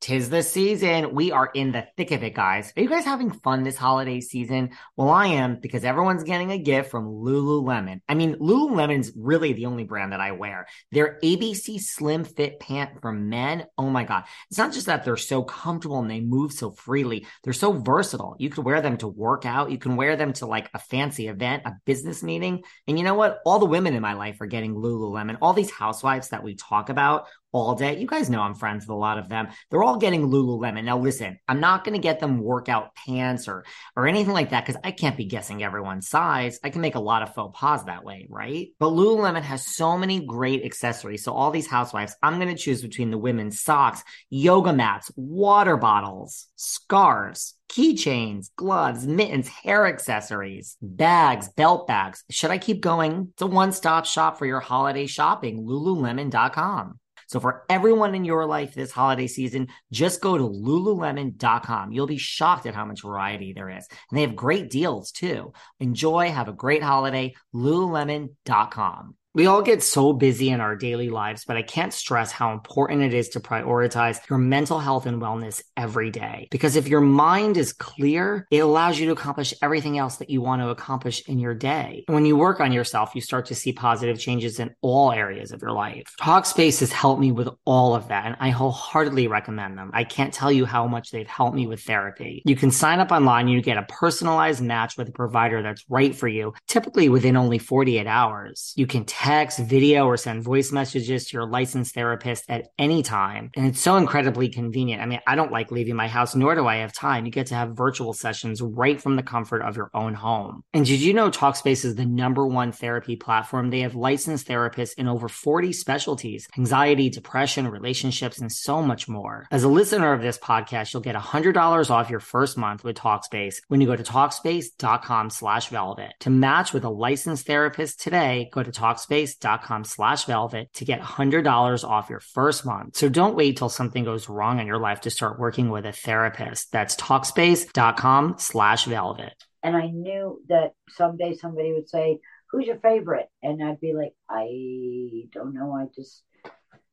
Tis 0.00 0.28
the 0.28 0.42
season. 0.42 1.14
We 1.14 1.32
are 1.32 1.50
in 1.52 1.72
the 1.72 1.86
thick 1.96 2.10
of 2.10 2.22
it, 2.22 2.34
guys. 2.34 2.72
Are 2.76 2.82
you 2.82 2.88
guys 2.88 3.06
having 3.06 3.30
fun 3.30 3.64
this 3.64 3.78
holiday 3.78 4.20
season? 4.20 4.70
Well, 4.94 5.08
I 5.08 5.28
am 5.28 5.58
because 5.58 5.84
everyone's 5.84 6.22
getting 6.22 6.52
a 6.52 6.58
gift 6.58 6.90
from 6.90 7.06
Lululemon. 7.06 8.02
I 8.06 8.14
mean, 8.14 8.34
Lululemon's 8.36 9.12
really 9.16 9.54
the 9.54 9.66
only 9.66 9.84
brand 9.84 10.12
that 10.12 10.20
I 10.20 10.32
wear. 10.32 10.66
Their 10.92 11.18
ABC 11.24 11.80
Slim 11.80 12.24
Fit 12.24 12.60
pant 12.60 13.00
for 13.00 13.10
men. 13.10 13.64
Oh 13.78 13.88
my 13.88 14.04
God. 14.04 14.24
It's 14.50 14.58
not 14.58 14.74
just 14.74 14.86
that 14.86 15.04
they're 15.04 15.16
so 15.16 15.42
comfortable 15.42 15.98
and 15.98 16.10
they 16.10 16.20
move 16.20 16.52
so 16.52 16.72
freely. 16.72 17.26
They're 17.42 17.54
so 17.54 17.72
versatile. 17.72 18.36
You 18.38 18.50
can 18.50 18.64
wear 18.64 18.82
them 18.82 18.98
to 18.98 19.08
work 19.08 19.46
out. 19.46 19.70
You 19.70 19.78
can 19.78 19.96
wear 19.96 20.14
them 20.14 20.34
to 20.34 20.46
like 20.46 20.68
a 20.74 20.78
fancy 20.78 21.28
event, 21.28 21.62
a 21.64 21.72
business 21.86 22.22
meeting. 22.22 22.64
And 22.86 22.98
you 22.98 23.04
know 23.04 23.14
what? 23.14 23.40
All 23.46 23.58
the 23.58 23.64
women 23.64 23.94
in 23.94 24.02
my 24.02 24.12
life 24.12 24.40
are 24.42 24.46
getting 24.46 24.74
Lululemon. 24.74 25.38
All 25.40 25.54
these 25.54 25.70
housewives 25.70 26.28
that 26.28 26.44
we 26.44 26.54
talk 26.54 26.90
about 26.90 27.28
all 27.56 27.74
day. 27.74 27.98
You 27.98 28.06
guys 28.06 28.30
know 28.30 28.40
I'm 28.40 28.54
friends 28.54 28.84
with 28.84 28.90
a 28.90 28.98
lot 28.98 29.18
of 29.18 29.28
them. 29.28 29.48
They're 29.70 29.82
all 29.82 29.96
getting 29.96 30.28
Lululemon. 30.28 30.84
Now, 30.84 30.98
listen, 30.98 31.38
I'm 31.48 31.60
not 31.60 31.84
going 31.84 31.94
to 31.94 32.00
get 32.00 32.20
them 32.20 32.40
workout 32.40 32.94
pants 32.94 33.48
or 33.48 33.64
or 33.96 34.06
anything 34.06 34.34
like 34.34 34.50
that 34.50 34.66
because 34.66 34.80
I 34.84 34.90
can't 34.90 35.16
be 35.16 35.24
guessing 35.24 35.62
everyone's 35.62 36.08
size. 36.08 36.60
I 36.62 36.70
can 36.70 36.80
make 36.80 36.94
a 36.94 37.00
lot 37.00 37.22
of 37.22 37.34
faux 37.34 37.58
pas 37.58 37.84
that 37.84 38.04
way, 38.04 38.26
right? 38.28 38.68
But 38.78 38.90
Lululemon 38.90 39.42
has 39.42 39.66
so 39.66 39.96
many 39.98 40.24
great 40.24 40.64
accessories. 40.64 41.24
So 41.24 41.32
all 41.32 41.50
these 41.50 41.66
housewives, 41.66 42.16
I'm 42.22 42.38
going 42.40 42.54
to 42.54 42.62
choose 42.62 42.82
between 42.82 43.10
the 43.10 43.18
women's 43.18 43.60
socks, 43.60 44.02
yoga 44.30 44.72
mats, 44.72 45.10
water 45.16 45.76
bottles, 45.76 46.46
scarves, 46.56 47.54
keychains, 47.68 48.50
gloves, 48.56 49.06
mittens, 49.06 49.48
hair 49.48 49.86
accessories, 49.86 50.76
bags, 50.80 51.48
belt 51.48 51.86
bags. 51.86 52.24
Should 52.30 52.50
I 52.50 52.58
keep 52.58 52.80
going? 52.80 53.28
It's 53.32 53.42
a 53.42 53.46
one 53.46 53.72
stop 53.72 54.06
shop 54.06 54.38
for 54.38 54.46
your 54.46 54.60
holiday 54.60 55.06
shopping. 55.06 55.64
Lululemon.com. 55.64 56.98
So 57.26 57.40
for 57.40 57.64
everyone 57.68 58.14
in 58.14 58.24
your 58.24 58.46
life 58.46 58.74
this 58.74 58.92
holiday 58.92 59.26
season, 59.26 59.68
just 59.92 60.20
go 60.20 60.38
to 60.38 60.44
lululemon.com. 60.44 61.92
You'll 61.92 62.06
be 62.06 62.18
shocked 62.18 62.66
at 62.66 62.74
how 62.74 62.84
much 62.84 63.02
variety 63.02 63.52
there 63.52 63.70
is. 63.70 63.86
And 64.10 64.16
they 64.16 64.22
have 64.22 64.36
great 64.36 64.70
deals 64.70 65.10
too. 65.10 65.52
Enjoy, 65.80 66.30
have 66.30 66.48
a 66.48 66.52
great 66.52 66.82
holiday. 66.82 67.34
lululemon.com. 67.54 69.16
We 69.36 69.44
all 69.44 69.60
get 69.60 69.82
so 69.82 70.14
busy 70.14 70.48
in 70.48 70.62
our 70.62 70.74
daily 70.74 71.10
lives, 71.10 71.44
but 71.44 71.58
I 71.58 71.62
can't 71.62 71.92
stress 71.92 72.32
how 72.32 72.54
important 72.54 73.02
it 73.02 73.12
is 73.12 73.28
to 73.28 73.40
prioritize 73.40 74.18
your 74.30 74.38
mental 74.38 74.78
health 74.78 75.04
and 75.04 75.20
wellness 75.20 75.62
every 75.76 76.10
day. 76.10 76.48
Because 76.50 76.74
if 76.74 76.88
your 76.88 77.02
mind 77.02 77.58
is 77.58 77.74
clear, 77.74 78.46
it 78.50 78.60
allows 78.60 78.98
you 78.98 79.04
to 79.04 79.12
accomplish 79.12 79.52
everything 79.60 79.98
else 79.98 80.16
that 80.16 80.30
you 80.30 80.40
want 80.40 80.62
to 80.62 80.70
accomplish 80.70 81.22
in 81.28 81.38
your 81.38 81.52
day. 81.52 82.02
And 82.08 82.14
when 82.14 82.24
you 82.24 82.34
work 82.34 82.60
on 82.60 82.72
yourself, 82.72 83.14
you 83.14 83.20
start 83.20 83.44
to 83.48 83.54
see 83.54 83.74
positive 83.74 84.18
changes 84.18 84.58
in 84.58 84.74
all 84.80 85.12
areas 85.12 85.52
of 85.52 85.60
your 85.60 85.72
life. 85.72 86.14
Talkspace 86.18 86.80
has 86.80 86.90
helped 86.90 87.20
me 87.20 87.30
with 87.30 87.50
all 87.66 87.94
of 87.94 88.08
that, 88.08 88.24
and 88.24 88.36
I 88.40 88.48
wholeheartedly 88.48 89.28
recommend 89.28 89.76
them. 89.76 89.90
I 89.92 90.04
can't 90.04 90.32
tell 90.32 90.50
you 90.50 90.64
how 90.64 90.86
much 90.86 91.10
they've 91.10 91.28
helped 91.28 91.56
me 91.56 91.66
with 91.66 91.82
therapy. 91.82 92.40
You 92.46 92.56
can 92.56 92.70
sign 92.70 93.00
up 93.00 93.12
online, 93.12 93.48
you 93.48 93.60
get 93.60 93.76
a 93.76 93.82
personalized 93.82 94.62
match 94.62 94.96
with 94.96 95.10
a 95.10 95.12
provider 95.12 95.60
that's 95.60 95.84
right 95.90 96.16
for 96.16 96.26
you, 96.26 96.54
typically 96.68 97.10
within 97.10 97.36
only 97.36 97.58
48 97.58 98.06
hours. 98.06 98.72
You 98.76 98.86
can 98.86 99.04
text, 99.26 99.58
video, 99.58 100.06
or 100.06 100.16
send 100.16 100.44
voice 100.44 100.70
messages 100.70 101.26
to 101.26 101.36
your 101.36 101.46
licensed 101.48 101.92
therapist 101.92 102.44
at 102.48 102.68
any 102.78 103.02
time. 103.02 103.50
And 103.56 103.66
it's 103.66 103.80
so 103.80 103.96
incredibly 103.96 104.48
convenient. 104.48 105.02
I 105.02 105.06
mean, 105.06 105.18
I 105.26 105.34
don't 105.34 105.50
like 105.50 105.72
leaving 105.72 105.96
my 105.96 106.06
house, 106.06 106.36
nor 106.36 106.54
do 106.54 106.68
I 106.68 106.76
have 106.76 106.92
time. 106.92 107.24
You 107.24 107.32
get 107.32 107.48
to 107.48 107.56
have 107.56 107.76
virtual 107.76 108.12
sessions 108.12 108.62
right 108.62 109.02
from 109.02 109.16
the 109.16 109.24
comfort 109.24 109.62
of 109.62 109.76
your 109.76 109.90
own 109.94 110.14
home. 110.14 110.62
And 110.72 110.86
did 110.86 111.00
you 111.00 111.12
know 111.12 111.28
Talkspace 111.28 111.84
is 111.84 111.96
the 111.96 112.06
number 112.06 112.46
one 112.46 112.70
therapy 112.70 113.16
platform? 113.16 113.70
They 113.70 113.80
have 113.80 113.96
licensed 113.96 114.46
therapists 114.46 114.94
in 114.96 115.08
over 115.08 115.28
40 115.28 115.72
specialties, 115.72 116.46
anxiety, 116.56 117.10
depression, 117.10 117.66
relationships, 117.66 118.38
and 118.38 118.52
so 118.52 118.80
much 118.80 119.08
more. 119.08 119.48
As 119.50 119.64
a 119.64 119.68
listener 119.68 120.12
of 120.12 120.22
this 120.22 120.38
podcast, 120.38 120.92
you'll 120.92 121.02
get 121.02 121.16
$100 121.16 121.90
off 121.90 122.10
your 122.10 122.20
first 122.20 122.56
month 122.56 122.84
with 122.84 122.96
Talkspace 122.96 123.56
when 123.66 123.80
you 123.80 123.88
go 123.88 123.96
to 123.96 124.04
Talkspace.com 124.04 125.30
slash 125.30 125.70
velvet. 125.70 126.12
To 126.20 126.30
match 126.30 126.72
with 126.72 126.84
a 126.84 126.90
licensed 126.90 127.44
therapist 127.44 128.00
today, 128.00 128.50
go 128.52 128.62
to 128.62 128.70
Talkspace 128.70 129.15
talkspace.com 129.16 129.84
slash 129.84 130.24
velvet 130.24 130.72
to 130.74 130.84
get 130.84 131.00
$100 131.00 131.84
off 131.84 132.10
your 132.10 132.20
first 132.20 132.64
month. 132.64 132.96
So 132.96 133.08
don't 133.08 133.36
wait 133.36 133.56
till 133.56 133.68
something 133.68 134.04
goes 134.04 134.28
wrong 134.28 134.60
in 134.60 134.66
your 134.66 134.78
life 134.78 135.02
to 135.02 135.10
start 135.10 135.38
working 135.38 135.70
with 135.70 135.86
a 135.86 135.92
therapist. 135.92 136.72
That's 136.72 136.96
talkspace.com 136.96 138.36
slash 138.38 138.84
velvet. 138.84 139.34
And 139.62 139.76
I 139.76 139.88
knew 139.88 140.40
that 140.48 140.72
someday 140.90 141.34
somebody 141.34 141.72
would 141.72 141.88
say, 141.88 142.18
who's 142.50 142.66
your 142.66 142.78
favorite? 142.78 143.28
And 143.42 143.62
I'd 143.62 143.80
be 143.80 143.94
like, 143.94 144.14
I 144.28 145.28
don't 145.32 145.54
know. 145.54 145.72
I 145.72 145.86
just 145.94 146.22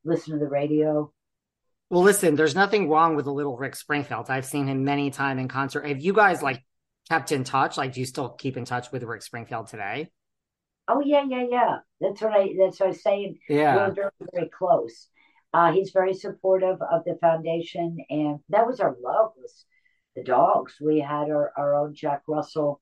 listen 0.04 0.34
to 0.34 0.40
the 0.40 0.50
radio. 0.50 1.12
Well, 1.90 2.02
listen, 2.02 2.36
there's 2.36 2.56
nothing 2.56 2.90
wrong 2.90 3.16
with 3.16 3.28
a 3.28 3.32
little 3.32 3.56
Rick 3.56 3.76
Springfield. 3.76 4.30
I've 4.30 4.46
seen 4.46 4.68
him 4.68 4.84
many 4.84 5.12
times 5.12 5.40
in 5.40 5.48
concert. 5.48 5.86
Have 5.86 6.02
you 6.02 6.14
guys 6.14 6.42
like 6.42 6.64
kept 7.10 7.32
in 7.32 7.44
touch? 7.44 7.78
Like, 7.78 7.94
do 7.94 8.00
you 8.00 8.08
still 8.08 8.30
keep 8.30 8.58
in 8.58 8.66
touch 8.66 8.92
with 8.92 9.04
Rick 9.04 9.22
Springfield 9.22 9.68
today? 9.68 10.10
Oh 10.88 11.02
yeah, 11.02 11.24
yeah, 11.28 11.46
yeah. 11.50 11.78
That's 12.02 12.22
what 12.22 12.34
I. 12.34 12.54
That's 12.60 12.80
what 12.80 12.88
I 12.88 12.90
was 12.90 13.04
saying. 13.04 13.40
Yeah, 13.48 13.76
we're 13.76 13.94
very, 13.94 14.12
very 14.34 14.50
close. 14.50 15.08
Uh, 15.54 15.72
he's 15.72 15.92
very 15.92 16.14
supportive 16.14 16.82
of 16.82 17.04
the 17.06 17.18
foundation, 17.22 17.98
and 18.10 18.40
that 18.50 18.66
was 18.66 18.80
our 18.80 18.96
love 19.02 19.32
was 19.38 19.66
the 20.16 20.24
dogs. 20.24 20.76
We 20.82 21.00
had 21.00 21.30
our, 21.30 21.52
our 21.56 21.76
own 21.76 21.94
Jack 21.94 22.24
Russell 22.28 22.82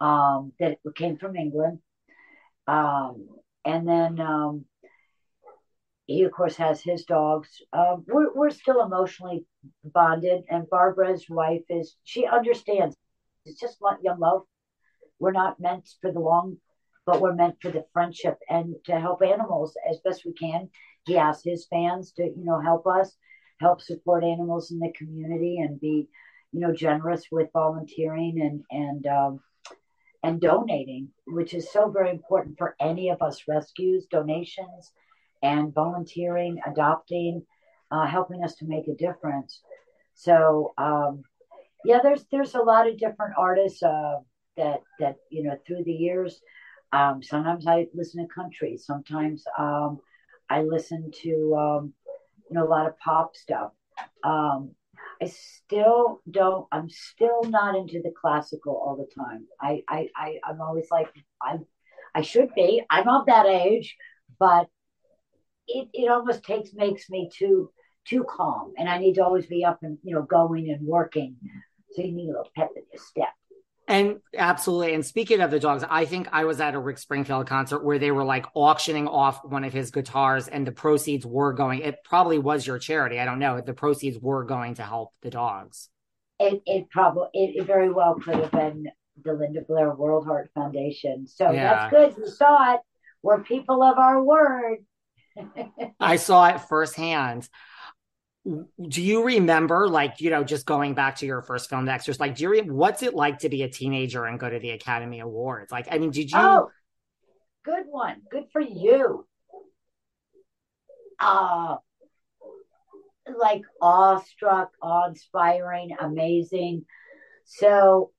um, 0.00 0.52
that 0.60 0.78
came 0.94 1.16
from 1.16 1.36
England, 1.36 1.80
um, 2.66 3.28
and 3.64 3.86
then 3.86 4.20
um, 4.20 4.64
he 6.06 6.22
of 6.22 6.32
course 6.32 6.56
has 6.56 6.80
his 6.80 7.04
dogs. 7.04 7.48
Uh, 7.72 7.96
we're 8.06 8.32
we're 8.34 8.50
still 8.50 8.82
emotionally 8.82 9.44
bonded, 9.84 10.44
and 10.48 10.70
Barbara's 10.70 11.26
wife 11.28 11.62
is 11.68 11.96
she 12.04 12.26
understands. 12.26 12.96
It's 13.44 13.60
just 13.60 13.78
young 14.02 14.20
love. 14.20 14.42
We're 15.18 15.32
not 15.32 15.60
meant 15.60 15.88
for 16.00 16.12
the 16.12 16.20
long, 16.20 16.58
but 17.06 17.20
we're 17.20 17.34
meant 17.34 17.56
for 17.60 17.70
the 17.70 17.84
friendship 17.92 18.38
and 18.48 18.74
to 18.84 18.98
help 18.98 19.22
animals 19.22 19.76
as 19.88 19.98
best 20.04 20.24
we 20.24 20.32
can. 20.32 20.68
He 21.06 21.16
asked 21.16 21.44
his 21.44 21.66
fans 21.66 22.12
to 22.12 22.22
you 22.24 22.44
know 22.44 22.60
help 22.60 22.86
us, 22.86 23.16
help 23.60 23.80
support 23.80 24.24
animals 24.24 24.70
in 24.70 24.78
the 24.78 24.92
community, 24.96 25.58
and 25.58 25.80
be 25.80 26.08
you 26.52 26.60
know 26.60 26.72
generous 26.72 27.24
with 27.30 27.48
volunteering 27.52 28.40
and 28.40 28.64
and 28.70 29.06
um, 29.06 29.40
and 30.22 30.40
donating, 30.40 31.08
which 31.26 31.54
is 31.54 31.72
so 31.72 31.90
very 31.90 32.10
important 32.10 32.56
for 32.58 32.76
any 32.80 33.10
of 33.10 33.20
us 33.22 33.42
rescues, 33.48 34.06
donations 34.10 34.92
and 35.42 35.74
volunteering, 35.74 36.60
adopting, 36.66 37.44
uh, 37.90 38.06
helping 38.06 38.44
us 38.44 38.54
to 38.56 38.66
make 38.66 38.88
a 38.88 38.94
difference. 38.94 39.60
So 40.14 40.72
um, 40.78 41.22
yeah, 41.84 41.98
there's 42.02 42.24
there's 42.30 42.54
a 42.54 42.60
lot 42.60 42.88
of 42.88 42.98
different 42.98 43.34
artists 43.36 43.82
uh, 43.82 44.18
that 44.56 44.80
that 45.00 45.16
you 45.30 45.42
know 45.42 45.56
through 45.66 45.84
the 45.84 45.92
years. 45.92 46.40
Um, 46.92 47.22
sometimes 47.22 47.66
I 47.66 47.86
listen 47.94 48.26
to 48.26 48.34
country. 48.34 48.76
Sometimes 48.76 49.44
um, 49.58 50.00
I 50.50 50.62
listen 50.62 51.10
to 51.22 51.56
um, 51.56 51.94
you 52.48 52.56
know 52.56 52.66
a 52.66 52.68
lot 52.68 52.86
of 52.86 52.98
pop 52.98 53.36
stuff. 53.36 53.72
Um, 54.24 54.74
I 55.20 55.26
still 55.26 56.20
don't. 56.30 56.66
I'm 56.72 56.88
still 56.90 57.42
not 57.44 57.76
into 57.76 58.02
the 58.02 58.12
classical 58.20 58.74
all 58.74 58.96
the 58.96 59.22
time. 59.22 59.46
I 59.60 59.82
I, 59.88 60.08
I 60.16 60.38
I'm 60.44 60.60
always 60.60 60.86
like 60.90 61.08
I 61.42 61.58
I 62.14 62.22
should 62.22 62.54
be. 62.54 62.82
I'm 62.90 63.08
of 63.08 63.26
that 63.26 63.46
age, 63.46 63.96
but 64.38 64.68
it, 65.68 65.88
it 65.92 66.10
almost 66.10 66.44
takes 66.44 66.74
makes 66.74 67.08
me 67.08 67.30
too 67.32 67.70
too 68.04 68.24
calm 68.28 68.72
and 68.76 68.88
I 68.88 68.98
need 68.98 69.14
to 69.14 69.24
always 69.24 69.46
be 69.46 69.64
up 69.64 69.78
and 69.82 69.98
you 70.02 70.14
know 70.14 70.22
going 70.22 70.70
and 70.70 70.86
working. 70.86 71.36
So 71.92 72.02
you 72.02 72.12
need 72.12 72.28
a 72.28 72.32
little 72.32 72.50
pep 72.56 72.70
in 72.76 72.82
your 72.92 73.02
step. 73.02 73.28
And 73.92 74.20
absolutely. 74.34 74.94
And 74.94 75.04
speaking 75.04 75.40
of 75.40 75.50
the 75.50 75.60
dogs, 75.60 75.84
I 75.86 76.06
think 76.06 76.26
I 76.32 76.46
was 76.46 76.62
at 76.62 76.74
a 76.74 76.78
Rick 76.78 76.96
Springfield 76.96 77.46
concert 77.46 77.84
where 77.84 77.98
they 77.98 78.10
were 78.10 78.24
like 78.24 78.46
auctioning 78.54 79.06
off 79.06 79.44
one 79.44 79.64
of 79.64 79.74
his 79.74 79.90
guitars 79.90 80.48
and 80.48 80.66
the 80.66 80.72
proceeds 80.72 81.26
were 81.26 81.52
going, 81.52 81.80
it 81.80 81.96
probably 82.02 82.38
was 82.38 82.66
your 82.66 82.78
charity. 82.78 83.20
I 83.20 83.26
don't 83.26 83.38
know. 83.38 83.60
The 83.60 83.74
proceeds 83.74 84.18
were 84.18 84.44
going 84.44 84.76
to 84.76 84.82
help 84.82 85.10
the 85.20 85.28
dogs. 85.28 85.90
It, 86.40 86.62
it 86.64 86.88
probably, 86.88 87.28
it, 87.34 87.56
it 87.56 87.66
very 87.66 87.92
well 87.92 88.14
could 88.14 88.36
have 88.36 88.50
been 88.50 88.86
the 89.22 89.34
Linda 89.34 89.60
Blair 89.60 89.94
World 89.94 90.24
Heart 90.24 90.52
Foundation. 90.54 91.26
So 91.26 91.50
yeah. 91.50 91.90
that's 91.90 92.16
good. 92.16 92.24
You 92.24 92.32
saw 92.32 92.76
it. 92.76 92.80
We're 93.22 93.42
people 93.42 93.82
of 93.82 93.98
our 93.98 94.22
word. 94.22 94.78
I 96.00 96.16
saw 96.16 96.46
it 96.46 96.62
firsthand. 96.62 97.46
Do 98.44 99.02
you 99.02 99.24
remember, 99.24 99.88
like, 99.88 100.20
you 100.20 100.30
know, 100.30 100.42
just 100.42 100.66
going 100.66 100.94
back 100.94 101.16
to 101.16 101.26
your 101.26 101.42
first 101.42 101.70
film, 101.70 101.84
The 101.84 101.92
Exorcist, 101.92 102.18
like, 102.18 102.34
do 102.34 102.42
you, 102.42 102.50
re- 102.50 102.60
what's 102.62 103.02
it 103.04 103.14
like 103.14 103.38
to 103.40 103.48
be 103.48 103.62
a 103.62 103.68
teenager 103.68 104.24
and 104.24 104.38
go 104.38 104.50
to 104.50 104.58
the 104.58 104.70
Academy 104.70 105.20
Awards? 105.20 105.70
Like, 105.70 105.86
I 105.90 105.98
mean, 105.98 106.10
did 106.10 106.32
you? 106.32 106.38
Oh, 106.38 106.70
good 107.64 107.84
one. 107.88 108.22
Good 108.30 108.46
for 108.52 108.60
you. 108.60 109.26
Uh, 111.20 111.76
like 113.38 113.62
awestruck, 113.80 114.72
awe-inspiring, 114.82 115.96
amazing. 116.00 116.84
So 117.44 118.10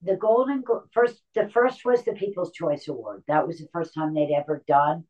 the 0.00 0.16
Golden 0.16 0.64
first, 0.92 1.20
the 1.34 1.50
first 1.50 1.84
was 1.84 2.02
the 2.02 2.12
People's 2.12 2.52
Choice 2.52 2.88
Award. 2.88 3.24
That 3.28 3.46
was 3.46 3.58
the 3.58 3.68
first 3.74 3.92
time 3.92 4.14
they'd 4.14 4.34
ever 4.34 4.64
done 4.66 5.04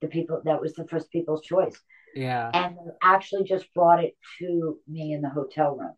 the 0.00 0.08
people 0.08 0.40
that 0.44 0.60
was 0.60 0.74
the 0.74 0.88
first 0.88 1.12
people's 1.12 1.42
choice 1.42 1.78
yeah. 2.14 2.50
And 2.52 2.76
actually 3.02 3.44
just 3.44 3.72
brought 3.74 4.02
it 4.02 4.16
to 4.38 4.78
me 4.88 5.12
in 5.12 5.22
the 5.22 5.30
hotel 5.30 5.76
room. 5.76 5.94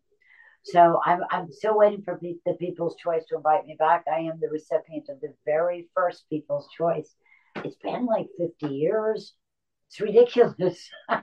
So 0.65 1.01
i'm 1.05 1.19
i'm 1.29 1.51
still 1.51 1.77
waiting 1.77 2.03
for 2.03 2.17
the 2.21 2.53
people's 2.53 2.95
choice 2.95 3.23
to 3.29 3.35
invite 3.35 3.65
me 3.65 3.75
back. 3.77 4.05
I 4.07 4.19
am 4.19 4.39
the 4.39 4.49
recipient 4.49 5.09
of 5.09 5.19
the 5.19 5.33
very 5.45 5.89
first 5.93 6.23
people's 6.29 6.69
choice. 6.77 7.13
It's 7.57 7.75
been 7.83 8.05
like 8.05 8.27
50 8.37 8.73
years. 8.73 9.33
It's 9.89 9.99
ridiculous. 9.99 10.89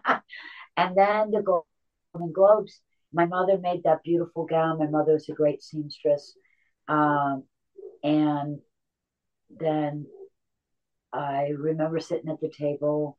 And 0.77 0.97
then 0.97 1.31
the 1.31 1.43
golden 1.43 2.33
globes. 2.33 2.81
My 3.13 3.27
mother 3.27 3.59
made 3.59 3.83
that 3.85 4.03
beautiful 4.03 4.47
gown. 4.47 4.79
My 4.79 4.87
mother 4.87 5.13
was 5.13 5.29
a 5.29 5.33
great 5.33 5.63
seamstress. 5.63 6.35
Um, 6.89 7.45
and 8.03 8.61
then 9.51 10.07
I 11.13 11.51
remember 11.59 12.01
sitting 12.01 12.31
at 12.31 12.41
the 12.41 12.51
table. 12.51 13.17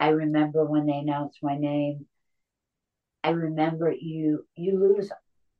I 0.00 0.08
remember 0.08 0.64
when 0.64 0.86
they 0.86 0.98
announced 0.98 1.38
my 1.42 1.56
name. 1.56 2.06
I 3.22 3.30
remember 3.30 3.92
you 3.92 4.46
you 4.56 4.78
lose 4.80 5.12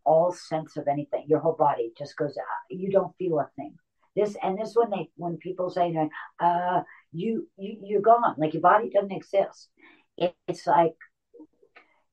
all 0.04 0.32
sense 0.32 0.76
of 0.78 0.88
anything. 0.88 1.26
Your 1.28 1.40
whole 1.40 1.56
body 1.56 1.92
just 1.96 2.16
goes 2.16 2.36
out. 2.38 2.70
You 2.70 2.90
don't 2.90 3.14
feel 3.18 3.38
a 3.38 3.50
thing. 3.54 3.74
This 4.16 4.36
and 4.42 4.58
this 4.58 4.74
when 4.74 4.90
they 4.90 5.10
when 5.16 5.36
people 5.36 5.70
say 5.70 5.94
uh 6.40 6.80
you 7.12 7.48
you 7.58 7.78
you're 7.84 8.00
gone. 8.00 8.34
Like 8.38 8.54
your 8.54 8.62
body 8.62 8.90
doesn't 8.90 9.12
exist. 9.12 9.68
It, 10.16 10.34
it's 10.48 10.66
like 10.66 10.96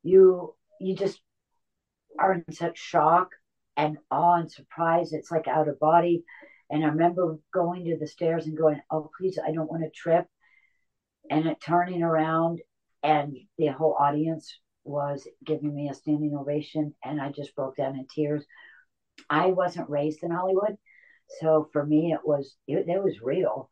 you 0.04 0.54
you 0.82 0.96
just 0.96 1.22
are 2.20 2.34
in 2.34 2.44
such 2.52 2.78
shock 2.78 3.30
and 3.78 3.98
awe 4.12 4.36
and 4.36 4.52
surprise. 4.52 5.14
It's 5.14 5.32
like 5.32 5.48
out 5.48 5.70
of 5.70 5.80
body. 5.80 6.24
And 6.70 6.84
I 6.84 6.90
remember 6.90 7.38
going 7.54 7.86
to 7.86 7.98
the 7.98 8.08
stairs 8.08 8.46
and 8.46 8.58
going, 8.58 8.82
oh, 8.92 9.10
please, 9.18 9.40
I 9.46 9.52
don't 9.52 9.72
want 9.72 9.84
to 9.84 9.90
trip. 9.90 10.28
And 11.30 11.46
it 11.46 11.58
turning 11.62 12.04
around, 12.04 12.62
and 13.04 13.36
the 13.58 13.68
whole 13.68 13.96
audience 14.00 14.60
was 14.84 15.28
giving 15.46 15.76
me 15.76 15.90
a 15.90 15.94
standing 15.94 16.36
ovation. 16.36 16.94
And 17.04 17.22
I 17.22 17.32
just 17.32 17.56
broke 17.56 17.76
down 17.76 17.96
in 17.96 18.08
tears. 18.08 18.46
I 19.30 19.48
wasn't 19.48 19.90
raised 19.90 20.24
in 20.24 20.32
Hollywood. 20.32 20.78
So 21.40 21.70
for 21.74 21.86
me, 21.86 22.14
it 22.14 22.22
was, 22.24 22.56
it, 22.68 22.88
it 22.88 23.04
was 23.04 23.22
real. 23.22 23.70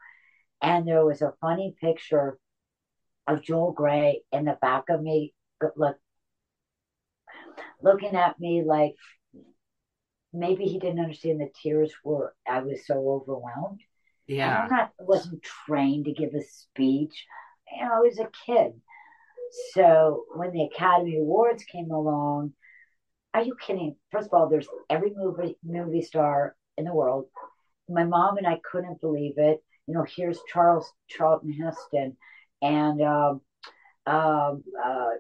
And 0.62 0.88
there 0.88 1.06
was 1.06 1.22
a 1.22 1.34
funny 1.40 1.76
picture 1.80 2.38
of 3.28 3.42
Joel 3.42 3.72
Grey 3.72 4.22
in 4.32 4.46
the 4.46 4.58
back 4.62 4.86
of 4.90 5.02
me, 5.02 5.34
look, 5.76 5.98
looking 7.82 8.16
at 8.16 8.40
me 8.40 8.64
like 8.66 8.96
maybe 10.34 10.66
he 10.66 10.80
didn't 10.80 11.00
understand 11.00 11.40
the 11.40 11.50
tears 11.62 11.94
were 12.04 12.36
I 12.48 12.60
was 12.60 12.86
so 12.86 12.96
overwhelmed. 12.96 13.82
Yeah. 14.28 14.64
I'm 14.64 14.70
not 14.70 14.92
wasn't 15.00 15.44
trained 15.44 16.06
to 16.06 16.14
give 16.14 16.34
a 16.34 16.42
speech. 16.42 17.26
You 17.72 17.84
know, 17.84 17.94
I 17.96 18.00
was 18.00 18.20
a 18.20 18.30
kid. 18.46 18.74
So 19.74 20.26
when 20.36 20.52
the 20.52 20.64
Academy 20.64 21.18
Awards 21.18 21.64
came 21.64 21.92
along, 21.92 22.54
are 23.34 23.44
you 23.44 23.56
kidding? 23.60 23.96
First 24.12 24.28
of 24.28 24.34
all, 24.34 24.50
there's 24.50 24.68
every 24.90 25.14
movie 25.16 25.58
movie 25.64 26.02
star 26.02 26.56
in 26.78 26.86
the 26.86 26.94
world. 26.94 27.26
My 27.90 28.04
mom 28.04 28.38
and 28.38 28.48
I 28.48 28.60
couldn't 28.72 29.02
believe 29.02 29.34
it. 29.38 29.64
You 29.88 29.94
know, 29.94 30.06
here's 30.16 30.40
Charles 30.52 30.92
Charlton 31.10 31.52
Heston 31.52 32.18
and 32.62 33.02
um, 33.02 33.42
um, 34.08 34.64
uh, 34.84 35.12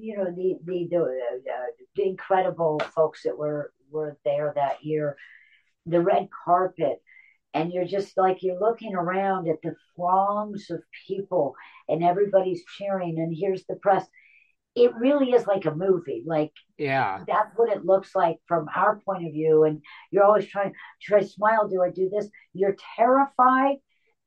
you 0.00 0.16
know 0.16 0.26
the 0.26 0.58
the 0.64 0.88
the, 0.90 0.98
uh, 1.00 1.66
the 1.96 2.02
incredible 2.02 2.80
folks 2.94 3.22
that 3.24 3.36
were 3.36 3.72
were 3.90 4.18
there 4.24 4.52
that 4.54 4.84
year, 4.84 5.16
the 5.86 6.00
red 6.00 6.28
carpet, 6.44 7.02
and 7.54 7.72
you're 7.72 7.86
just 7.86 8.16
like 8.16 8.38
you're 8.42 8.60
looking 8.60 8.94
around 8.94 9.48
at 9.48 9.62
the 9.62 9.74
throngs 9.96 10.66
of 10.70 10.82
people 11.06 11.54
and 11.88 12.04
everybody's 12.04 12.62
cheering, 12.76 13.18
and 13.18 13.34
here's 13.36 13.64
the 13.66 13.76
press. 13.76 14.06
It 14.74 14.94
really 14.94 15.32
is 15.32 15.46
like 15.46 15.64
a 15.66 15.74
movie. 15.74 16.22
Like 16.26 16.52
yeah, 16.76 17.24
that's 17.26 17.52
what 17.56 17.70
it 17.70 17.84
looks 17.84 18.14
like 18.14 18.36
from 18.46 18.68
our 18.74 19.00
point 19.04 19.26
of 19.26 19.32
view. 19.32 19.64
And 19.64 19.82
you're 20.10 20.24
always 20.24 20.46
trying, 20.46 20.72
should 21.00 21.16
I 21.18 21.24
smile? 21.24 21.68
Do 21.68 21.82
I 21.82 21.90
do 21.90 22.08
this? 22.10 22.28
You're 22.52 22.76
terrified 22.96 23.76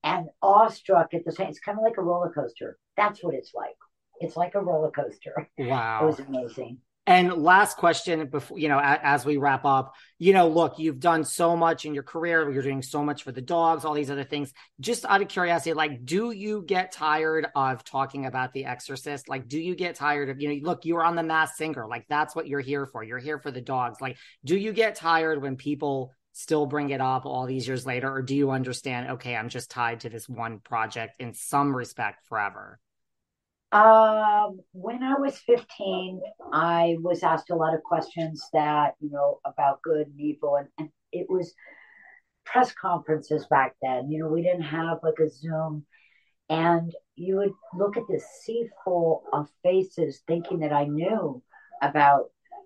and 0.03 0.27
awestruck 0.41 1.13
at 1.13 1.25
the 1.25 1.31
same. 1.31 1.47
It's 1.49 1.59
kind 1.59 1.77
of 1.77 1.83
like 1.83 1.97
a 1.97 2.01
roller 2.01 2.31
coaster. 2.31 2.77
That's 2.97 3.23
what 3.23 3.35
it's 3.35 3.53
like. 3.53 3.75
It's 4.19 4.35
like 4.35 4.55
a 4.55 4.61
roller 4.61 4.91
coaster. 4.91 5.49
Wow, 5.57 6.03
it 6.03 6.05
was 6.05 6.19
amazing. 6.19 6.79
And 7.11 7.43
last 7.43 7.77
question 7.77 8.25
before, 8.27 8.57
you 8.57 8.69
know, 8.69 8.79
as 8.81 9.25
we 9.25 9.37
wrap 9.37 9.65
up, 9.65 9.95
you 10.17 10.33
know, 10.33 10.47
look, 10.47 10.79
you've 10.79 10.99
done 10.99 11.25
so 11.25 11.57
much 11.57 11.85
in 11.85 11.93
your 11.93 12.03
career. 12.03 12.49
You're 12.49 12.63
doing 12.63 12.81
so 12.81 13.03
much 13.03 13.23
for 13.23 13.31
the 13.31 13.41
dogs, 13.41 13.83
all 13.83 13.93
these 13.93 14.09
other 14.09 14.23
things. 14.23 14.53
Just 14.79 15.03
out 15.05 15.21
of 15.21 15.27
curiosity, 15.27 15.73
like, 15.73 16.05
do 16.05 16.31
you 16.31 16.63
get 16.65 16.91
tired 16.91 17.47
of 17.55 17.83
talking 17.83 18.25
about 18.25 18.53
The 18.53 18.65
Exorcist? 18.65 19.27
Like, 19.27 19.47
do 19.47 19.59
you 19.59 19.75
get 19.75 19.95
tired 19.95 20.29
of, 20.29 20.41
you 20.41 20.49
know, 20.49 20.55
look, 20.63 20.85
you 20.85 20.95
were 20.95 21.03
on 21.03 21.15
The 21.15 21.23
Masked 21.23 21.57
Singer. 21.57 21.85
Like, 21.87 22.05
that's 22.07 22.35
what 22.35 22.47
you're 22.47 22.61
here 22.61 22.85
for. 22.85 23.03
You're 23.03 23.19
here 23.19 23.39
for 23.39 23.51
the 23.51 23.61
dogs. 23.61 23.99
Like, 23.99 24.17
do 24.45 24.55
you 24.55 24.71
get 24.71 24.95
tired 24.95 25.41
when 25.41 25.57
people 25.57 26.13
still 26.33 26.65
bring 26.65 26.91
it 26.91 27.01
up 27.01 27.25
all 27.25 27.45
these 27.45 27.67
years 27.67 27.85
later? 27.85 28.09
Or 28.09 28.21
do 28.21 28.35
you 28.35 28.51
understand, 28.51 29.11
okay, 29.11 29.35
I'm 29.35 29.49
just 29.49 29.69
tied 29.69 30.01
to 30.01 30.09
this 30.09 30.29
one 30.29 30.59
project 30.59 31.15
in 31.19 31.33
some 31.33 31.75
respect 31.75 32.25
forever? 32.27 32.79
Um, 33.71 34.59
when 34.73 35.01
I 35.01 35.15
was 35.15 35.37
15, 35.37 36.21
I 36.51 36.97
was 36.99 37.23
asked 37.23 37.51
a 37.51 37.55
lot 37.55 37.73
of 37.73 37.83
questions 37.83 38.43
that, 38.51 38.95
you 38.99 39.09
know, 39.09 39.39
about 39.45 39.81
good 39.81 40.07
and 40.07 40.19
evil. 40.19 40.57
And, 40.57 40.67
and 40.77 40.89
it 41.13 41.27
was 41.29 41.53
press 42.45 42.73
conferences 42.73 43.45
back 43.49 43.75
then. 43.81 44.11
You 44.11 44.19
know, 44.19 44.27
we 44.27 44.41
didn't 44.41 44.63
have 44.63 44.97
like 45.03 45.19
a 45.19 45.29
Zoom. 45.29 45.85
And 46.49 46.93
you 47.15 47.37
would 47.37 47.53
look 47.73 47.95
at 47.95 48.03
this 48.09 48.25
sea 48.43 48.67
full 48.83 49.23
of 49.31 49.47
faces 49.63 50.21
thinking 50.27 50.59
that 50.59 50.73
I 50.73 50.83
knew 50.83 51.41
about 51.81 52.25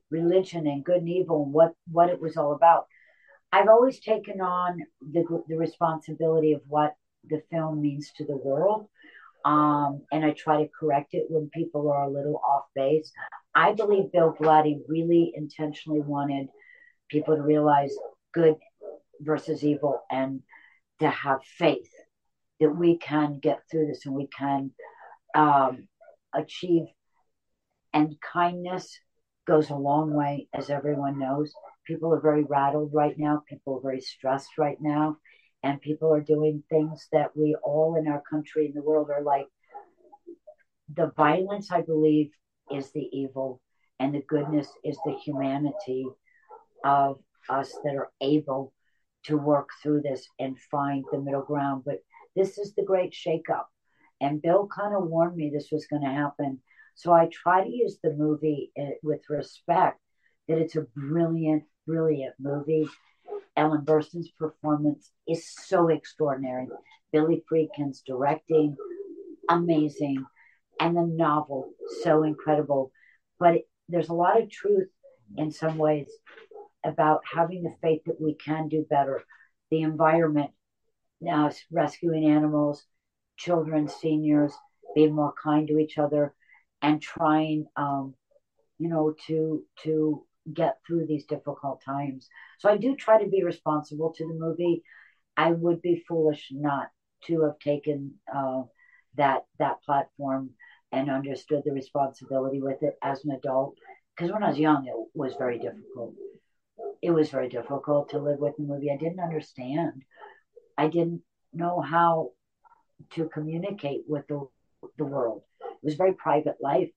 religion 0.10 0.66
and 0.66 0.84
good 0.84 0.98
and 0.98 1.10
evil 1.10 1.44
and 1.44 1.54
what, 1.54 1.74
what 1.92 2.10
it 2.10 2.20
was 2.20 2.36
all 2.36 2.54
about. 2.54 2.88
I've 3.52 3.70
always 3.70 4.00
taken 4.00 4.42
on 4.42 4.80
the, 5.02 5.24
the 5.48 5.58
responsibility 5.58 6.54
of 6.54 6.62
what 6.68 6.96
the 7.28 7.44
film 7.52 7.82
means 7.82 8.12
to 8.18 8.26
the 8.26 8.36
world 8.36 8.88
um, 9.46 10.02
and 10.12 10.26
I 10.26 10.32
try 10.32 10.64
to 10.64 10.70
correct 10.78 11.14
it 11.14 11.28
when 11.30 11.50
people 11.54 11.90
are 11.92 12.04
a 12.04 12.12
little 12.12 12.42
off 12.44 12.64
base. 12.74 13.12
I 13.54 13.74
believe 13.74 14.12
Bill 14.12 14.36
Blatty 14.38 14.80
really 14.88 15.32
intentionally 15.36 16.02
wanted 16.02 16.48
people 17.10 17.36
to 17.36 17.44
realize 17.44 17.96
good 18.34 18.56
versus 19.22 19.64
evil 19.64 20.02
and 20.12 20.42
to 21.00 21.10
have 21.10 21.44
faith 21.44 21.88
that 22.60 22.72
we 22.72 22.98
can 22.98 23.40
get 23.40 23.60
through 23.70 23.88
this 23.88 24.08
and 24.08 24.16
we 24.16 24.28
can 24.28 24.72
um, 25.36 25.88
achieve. 26.34 26.86
And 27.94 28.16
kindness 28.20 29.00
goes 29.48 29.70
a 29.70 29.76
long 29.76 30.12
way, 30.12 30.50
as 30.54 30.72
everyone 30.72 31.20
knows. 31.20 31.54
People 31.86 32.12
are 32.14 32.20
very 32.20 32.44
rattled 32.44 32.90
right 32.94 33.18
now. 33.18 33.44
People 33.48 33.78
are 33.78 33.82
very 33.82 34.02
stressed 34.02 34.58
right 34.58 34.78
now 34.82 35.18
and 35.66 35.82
people 35.82 36.14
are 36.14 36.22
doing 36.22 36.64
things 36.70 37.08
that 37.12 37.36
we 37.36 37.56
all 37.64 37.98
in 37.98 38.08
our 38.08 38.24
country 38.30 38.68
and 38.68 38.76
the 38.76 38.88
world 38.90 39.10
are 39.10 39.24
like 39.24 39.48
the 40.96 41.12
violence 41.18 41.72
i 41.72 41.82
believe 41.82 42.32
is 42.72 42.92
the 42.92 43.10
evil 43.12 43.60
and 44.00 44.14
the 44.14 44.24
goodness 44.28 44.68
is 44.84 44.98
the 45.06 45.18
humanity 45.24 46.06
of 46.84 47.20
us 47.50 47.74
that 47.84 47.96
are 47.96 48.12
able 48.22 48.74
to 49.26 49.38
work 49.38 49.70
through 49.82 50.02
this 50.02 50.28
and 50.40 50.60
find 50.72 51.04
the 51.12 51.20
middle 51.20 51.42
ground. 51.42 51.84
But 51.86 52.00
this 52.36 52.58
is 52.58 52.74
the 52.74 52.84
great 52.84 53.14
shakeup. 53.14 53.66
And 54.22 54.42
bill 54.42 54.68
kind 54.68 54.96
of 54.96 55.08
warned 55.08 55.36
me 55.36 55.50
this 55.50 55.70
was 55.72 55.88
going 55.88 56.04
to 56.04 56.10
happen. 56.10 56.60
So 56.96 57.12
i 57.12 57.28
try 57.28 57.64
to 57.64 57.70
use 57.70 57.98
the 58.02 58.14
movie 58.14 58.72
eh, 58.78 58.92
with 59.04 59.22
respect 59.30 60.00
that 60.48 60.58
it's 60.58 60.78
a 60.78 60.88
brilliant 60.96 61.64
brilliant 61.86 62.34
movie 62.40 62.88
Ellen 63.56 63.86
Burstyn's 63.86 64.32
performance 64.32 65.12
is 65.28 65.50
so 65.50 65.90
extraordinary. 65.90 66.68
Billy 67.12 67.44
Friedkin's 67.50 68.02
directing, 68.06 68.76
amazing. 69.50 70.26
And 70.80 70.98
the 70.98 71.04
novel, 71.04 71.72
so 72.04 72.24
incredible. 72.24 72.92
But 73.40 73.56
it, 73.56 73.70
there's 73.88 74.10
a 74.10 74.14
lot 74.14 74.42
of 74.42 74.50
truth 74.50 74.90
in 75.38 75.52
some 75.52 75.78
ways 75.78 76.10
about 76.84 77.22
having 77.32 77.64
the 77.64 77.76
faith 77.82 78.02
that 78.06 78.20
we 78.20 78.36
can 78.36 78.68
do 78.68 78.86
better. 78.90 79.24
The 79.72 79.82
environment, 79.82 80.52
now 81.22 81.50
rescuing 81.72 82.26
animals, 82.26 82.86
children, 83.38 83.88
seniors, 83.88 84.54
being 84.94 85.16
more 85.16 85.34
kind 85.42 85.68
to 85.68 85.80
each 85.80 85.98
other, 85.98 86.34
and 86.82 87.02
trying, 87.02 87.68
um, 87.76 88.14
you 88.78 88.90
know, 88.90 89.14
to 89.28 89.64
to 89.84 90.26
get 90.54 90.78
through 90.86 91.06
these 91.08 91.26
difficult 91.26 91.82
times. 91.84 92.30
So 92.60 92.70
I 92.70 92.78
do 92.78 92.96
try 92.96 93.22
to 93.22 93.30
be 93.30 93.44
responsible 93.44 94.14
to 94.14 94.28
the 94.28 94.34
movie. 94.34 94.84
I 95.38 95.52
would 95.52 95.82
be 95.82 96.04
foolish 96.08 96.50
not 96.52 96.90
to 97.26 97.42
have 97.44 97.60
taken 97.60 98.14
uh, 98.34 98.64
that 99.16 99.46
that 99.60 99.82
platform 99.84 100.52
and 100.92 101.10
understood 101.10 101.64
the 101.66 101.72
responsibility 101.72 102.62
with 102.62 102.84
it 102.84 102.98
as 103.02 103.24
an 103.26 103.32
adult. 103.32 103.76
Because 104.16 104.32
when 104.32 104.44
I 104.44 104.50
was 104.50 104.60
young, 104.60 104.88
it 104.88 104.96
was 105.14 105.36
very 105.36 105.60
difficult. 105.60 106.14
It 107.02 107.12
was 107.12 107.30
very 107.30 107.50
difficult 107.50 108.10
to 108.10 108.20
live 108.20 108.40
with 108.40 108.56
the 108.58 108.64
movie. 108.64 108.92
I 108.92 108.98
didn't 108.98 109.20
understand. 109.20 110.04
I 110.78 110.88
didn't 110.88 111.22
know 111.54 111.82
how 111.82 112.32
to 113.12 113.30
communicate 113.30 114.04
with 114.08 114.28
the 114.28 114.48
the 114.98 115.06
world. 115.06 115.42
It 115.62 115.84
was 115.84 115.96
very 115.96 116.14
private 116.14 116.58
life. 116.62 116.90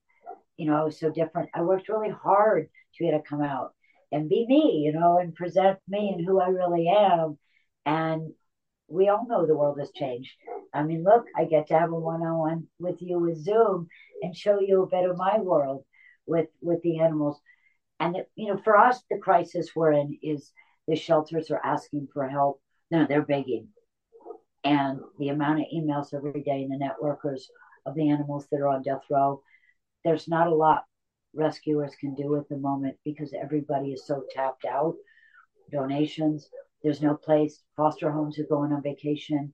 You 0.56 0.66
know, 0.66 0.76
I 0.76 0.84
was 0.84 0.98
so 0.98 1.10
different. 1.10 1.50
I 1.54 1.62
worked 1.62 1.88
really 1.88 2.10
hard 2.10 2.68
be 2.98 3.08
able 3.08 3.18
to 3.18 3.28
come 3.28 3.42
out 3.42 3.72
and 4.12 4.28
be 4.28 4.46
me, 4.46 4.82
you 4.84 4.92
know, 4.92 5.18
and 5.18 5.34
present 5.34 5.78
me 5.88 6.14
and 6.16 6.26
who 6.26 6.40
I 6.40 6.48
really 6.48 6.88
am. 6.88 7.38
And 7.84 8.32
we 8.88 9.08
all 9.08 9.26
know 9.26 9.46
the 9.46 9.56
world 9.56 9.78
has 9.78 9.90
changed. 9.92 10.32
I 10.72 10.82
mean, 10.82 11.04
look, 11.04 11.26
I 11.36 11.44
get 11.44 11.68
to 11.68 11.78
have 11.78 11.90
a 11.90 11.94
one-on-one 11.94 12.66
with 12.78 13.00
you 13.00 13.18
with 13.18 13.42
Zoom 13.42 13.88
and 14.22 14.36
show 14.36 14.60
you 14.60 14.82
a 14.82 14.86
bit 14.86 15.08
of 15.08 15.16
my 15.16 15.38
world 15.38 15.84
with 16.26 16.48
with 16.60 16.82
the 16.82 17.00
animals. 17.00 17.40
And 18.00 18.16
it, 18.16 18.30
you 18.34 18.48
know, 18.48 18.60
for 18.62 18.76
us, 18.76 19.02
the 19.10 19.18
crisis 19.18 19.70
we're 19.74 19.92
in 19.92 20.18
is 20.22 20.52
the 20.86 20.96
shelters 20.96 21.50
are 21.50 21.60
asking 21.64 22.08
for 22.12 22.28
help. 22.28 22.60
No, 22.90 23.06
they're 23.06 23.22
begging. 23.22 23.68
And 24.64 25.00
the 25.18 25.28
amount 25.28 25.60
of 25.60 25.66
emails 25.74 26.14
every 26.14 26.42
day 26.42 26.62
and 26.62 26.72
the 26.72 26.84
networkers 26.84 27.42
of 27.86 27.94
the 27.94 28.10
animals 28.10 28.46
that 28.50 28.60
are 28.60 28.68
on 28.68 28.82
death 28.82 29.02
row, 29.10 29.42
there's 30.04 30.28
not 30.28 30.46
a 30.46 30.54
lot 30.54 30.84
rescuers 31.34 31.94
can 32.00 32.14
do 32.14 32.36
at 32.36 32.48
the 32.48 32.56
moment 32.56 32.96
because 33.04 33.34
everybody 33.40 33.92
is 33.92 34.06
so 34.06 34.24
tapped 34.30 34.64
out. 34.64 34.94
Donations, 35.70 36.48
there's 36.82 37.02
no 37.02 37.14
place. 37.14 37.62
Foster 37.76 38.10
homes 38.10 38.38
are 38.38 38.46
going 38.46 38.72
on 38.72 38.82
vacation. 38.82 39.52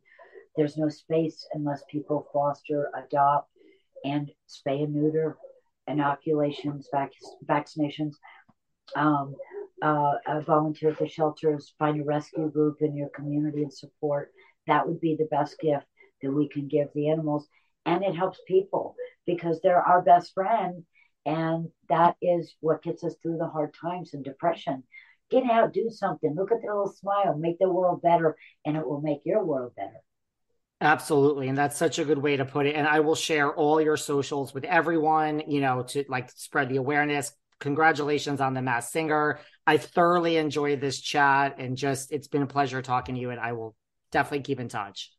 There's 0.57 0.77
no 0.77 0.89
space 0.89 1.47
unless 1.53 1.83
people 1.91 2.29
foster, 2.33 2.91
adopt, 2.95 3.51
and 4.05 4.31
spay 4.49 4.85
and 4.85 4.95
neuter, 4.95 5.37
inoculations, 5.89 6.89
vac- 6.93 7.13
vaccinations. 7.47 8.15
Um, 8.95 9.35
uh, 9.83 10.15
uh, 10.27 10.41
volunteer 10.41 10.91
at 10.91 10.99
the 10.99 11.09
shelters, 11.09 11.75
find 11.79 12.01
a 12.01 12.05
rescue 12.05 12.51
group 12.51 12.79
in 12.81 12.97
your 12.97 13.09
community 13.11 13.63
and 13.63 13.73
support. 13.73 14.31
That 14.67 14.87
would 14.87 15.01
be 15.01 15.17
the 15.17 15.29
best 15.31 15.59
gift 15.59 15.85
that 16.23 16.31
we 16.33 16.49
can 16.49 16.69
give 16.69 16.89
the 16.95 17.09
animals. 17.09 17.49
And 17.85 18.03
it 18.03 18.15
helps 18.15 18.41
people 18.47 18.95
because 19.27 19.61
they're 19.61 19.83
our 19.83 20.01
best 20.01 20.33
friend 20.33 20.85
and 21.27 21.69
that 21.89 22.17
is 22.21 22.55
what 22.61 22.83
gets 22.83 23.05
us 23.05 23.15
through 23.23 23.39
the 23.39 23.49
hard 23.49 23.75
times 23.81 24.15
and 24.15 24.25
depression. 24.25 24.85
Get 25.31 25.45
out, 25.51 25.73
do 25.73 25.89
something, 25.91 26.35
look 26.35 26.53
at 26.53 26.61
the 26.61 26.69
little 26.69 26.93
smile, 26.93 27.37
make 27.37 27.59
the 27.59 27.71
world 27.71 28.03
better, 28.03 28.37
and 28.65 28.77
it 28.77 28.87
will 28.87 29.01
make 29.01 29.21
your 29.25 29.45
world 29.45 29.73
better. 29.77 30.03
Absolutely. 30.81 31.49
And 31.49 31.57
that's 31.57 31.79
such 31.79 31.99
a 31.99 32.05
good 32.05 32.19
way 32.19 32.37
to 32.37 32.45
put 32.45 32.67
it. 32.67 32.75
And 32.75 32.87
I 32.87 33.01
will 33.01 33.15
share 33.15 33.55
all 33.55 33.81
your 33.81 33.97
socials 33.97 34.53
with 34.53 34.65
everyone, 34.65 35.43
you 35.49 35.61
know, 35.61 35.83
to 35.85 36.05
like 36.09 36.31
spread 36.31 36.69
the 36.69 36.77
awareness. 36.77 37.33
Congratulations 37.61 38.41
on 38.41 38.53
the 38.53 38.61
Masked 38.61 38.93
Singer. 38.93 39.41
I 39.67 39.79
thoroughly 39.79 40.37
enjoyed 40.37 40.83
this 40.83 41.01
chat 41.01 41.57
and 41.59 41.77
just 41.77 42.13
it's 42.13 42.29
been 42.29 42.43
a 42.43 42.47
pleasure 42.47 42.83
talking 42.83 43.15
to 43.15 43.21
you. 43.21 43.31
And 43.31 43.41
I 43.41 43.53
will 43.53 43.75
definitely 44.13 44.43
keep 44.43 44.61
in 44.61 44.69
touch. 44.69 45.14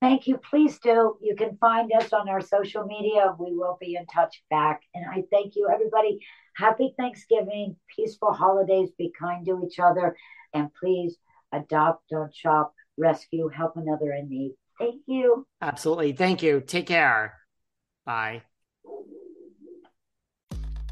Thank 0.00 0.28
you. 0.28 0.38
Please 0.38 0.78
do. 0.78 1.16
You 1.20 1.34
can 1.36 1.56
find 1.56 1.90
us 1.92 2.12
on 2.12 2.28
our 2.28 2.40
social 2.40 2.84
media. 2.84 3.34
We 3.38 3.52
will 3.52 3.76
be 3.80 3.96
in 3.96 4.06
touch 4.06 4.42
back. 4.48 4.82
And 4.94 5.04
I 5.10 5.24
thank 5.30 5.56
you, 5.56 5.68
everybody. 5.72 6.20
Happy 6.56 6.94
Thanksgiving, 6.96 7.76
peaceful 7.94 8.32
holidays. 8.32 8.90
Be 8.96 9.12
kind 9.18 9.44
to 9.46 9.62
each 9.66 9.80
other. 9.80 10.16
And 10.54 10.70
please 10.72 11.16
adopt, 11.52 12.08
don't 12.10 12.34
shop, 12.34 12.74
rescue, 12.96 13.48
help 13.48 13.76
another 13.76 14.12
in 14.12 14.28
need. 14.28 14.54
Thank 14.78 15.02
you. 15.06 15.46
Absolutely. 15.60 16.12
Thank 16.12 16.42
you. 16.42 16.60
Take 16.60 16.86
care. 16.86 17.34
Bye. 18.06 18.42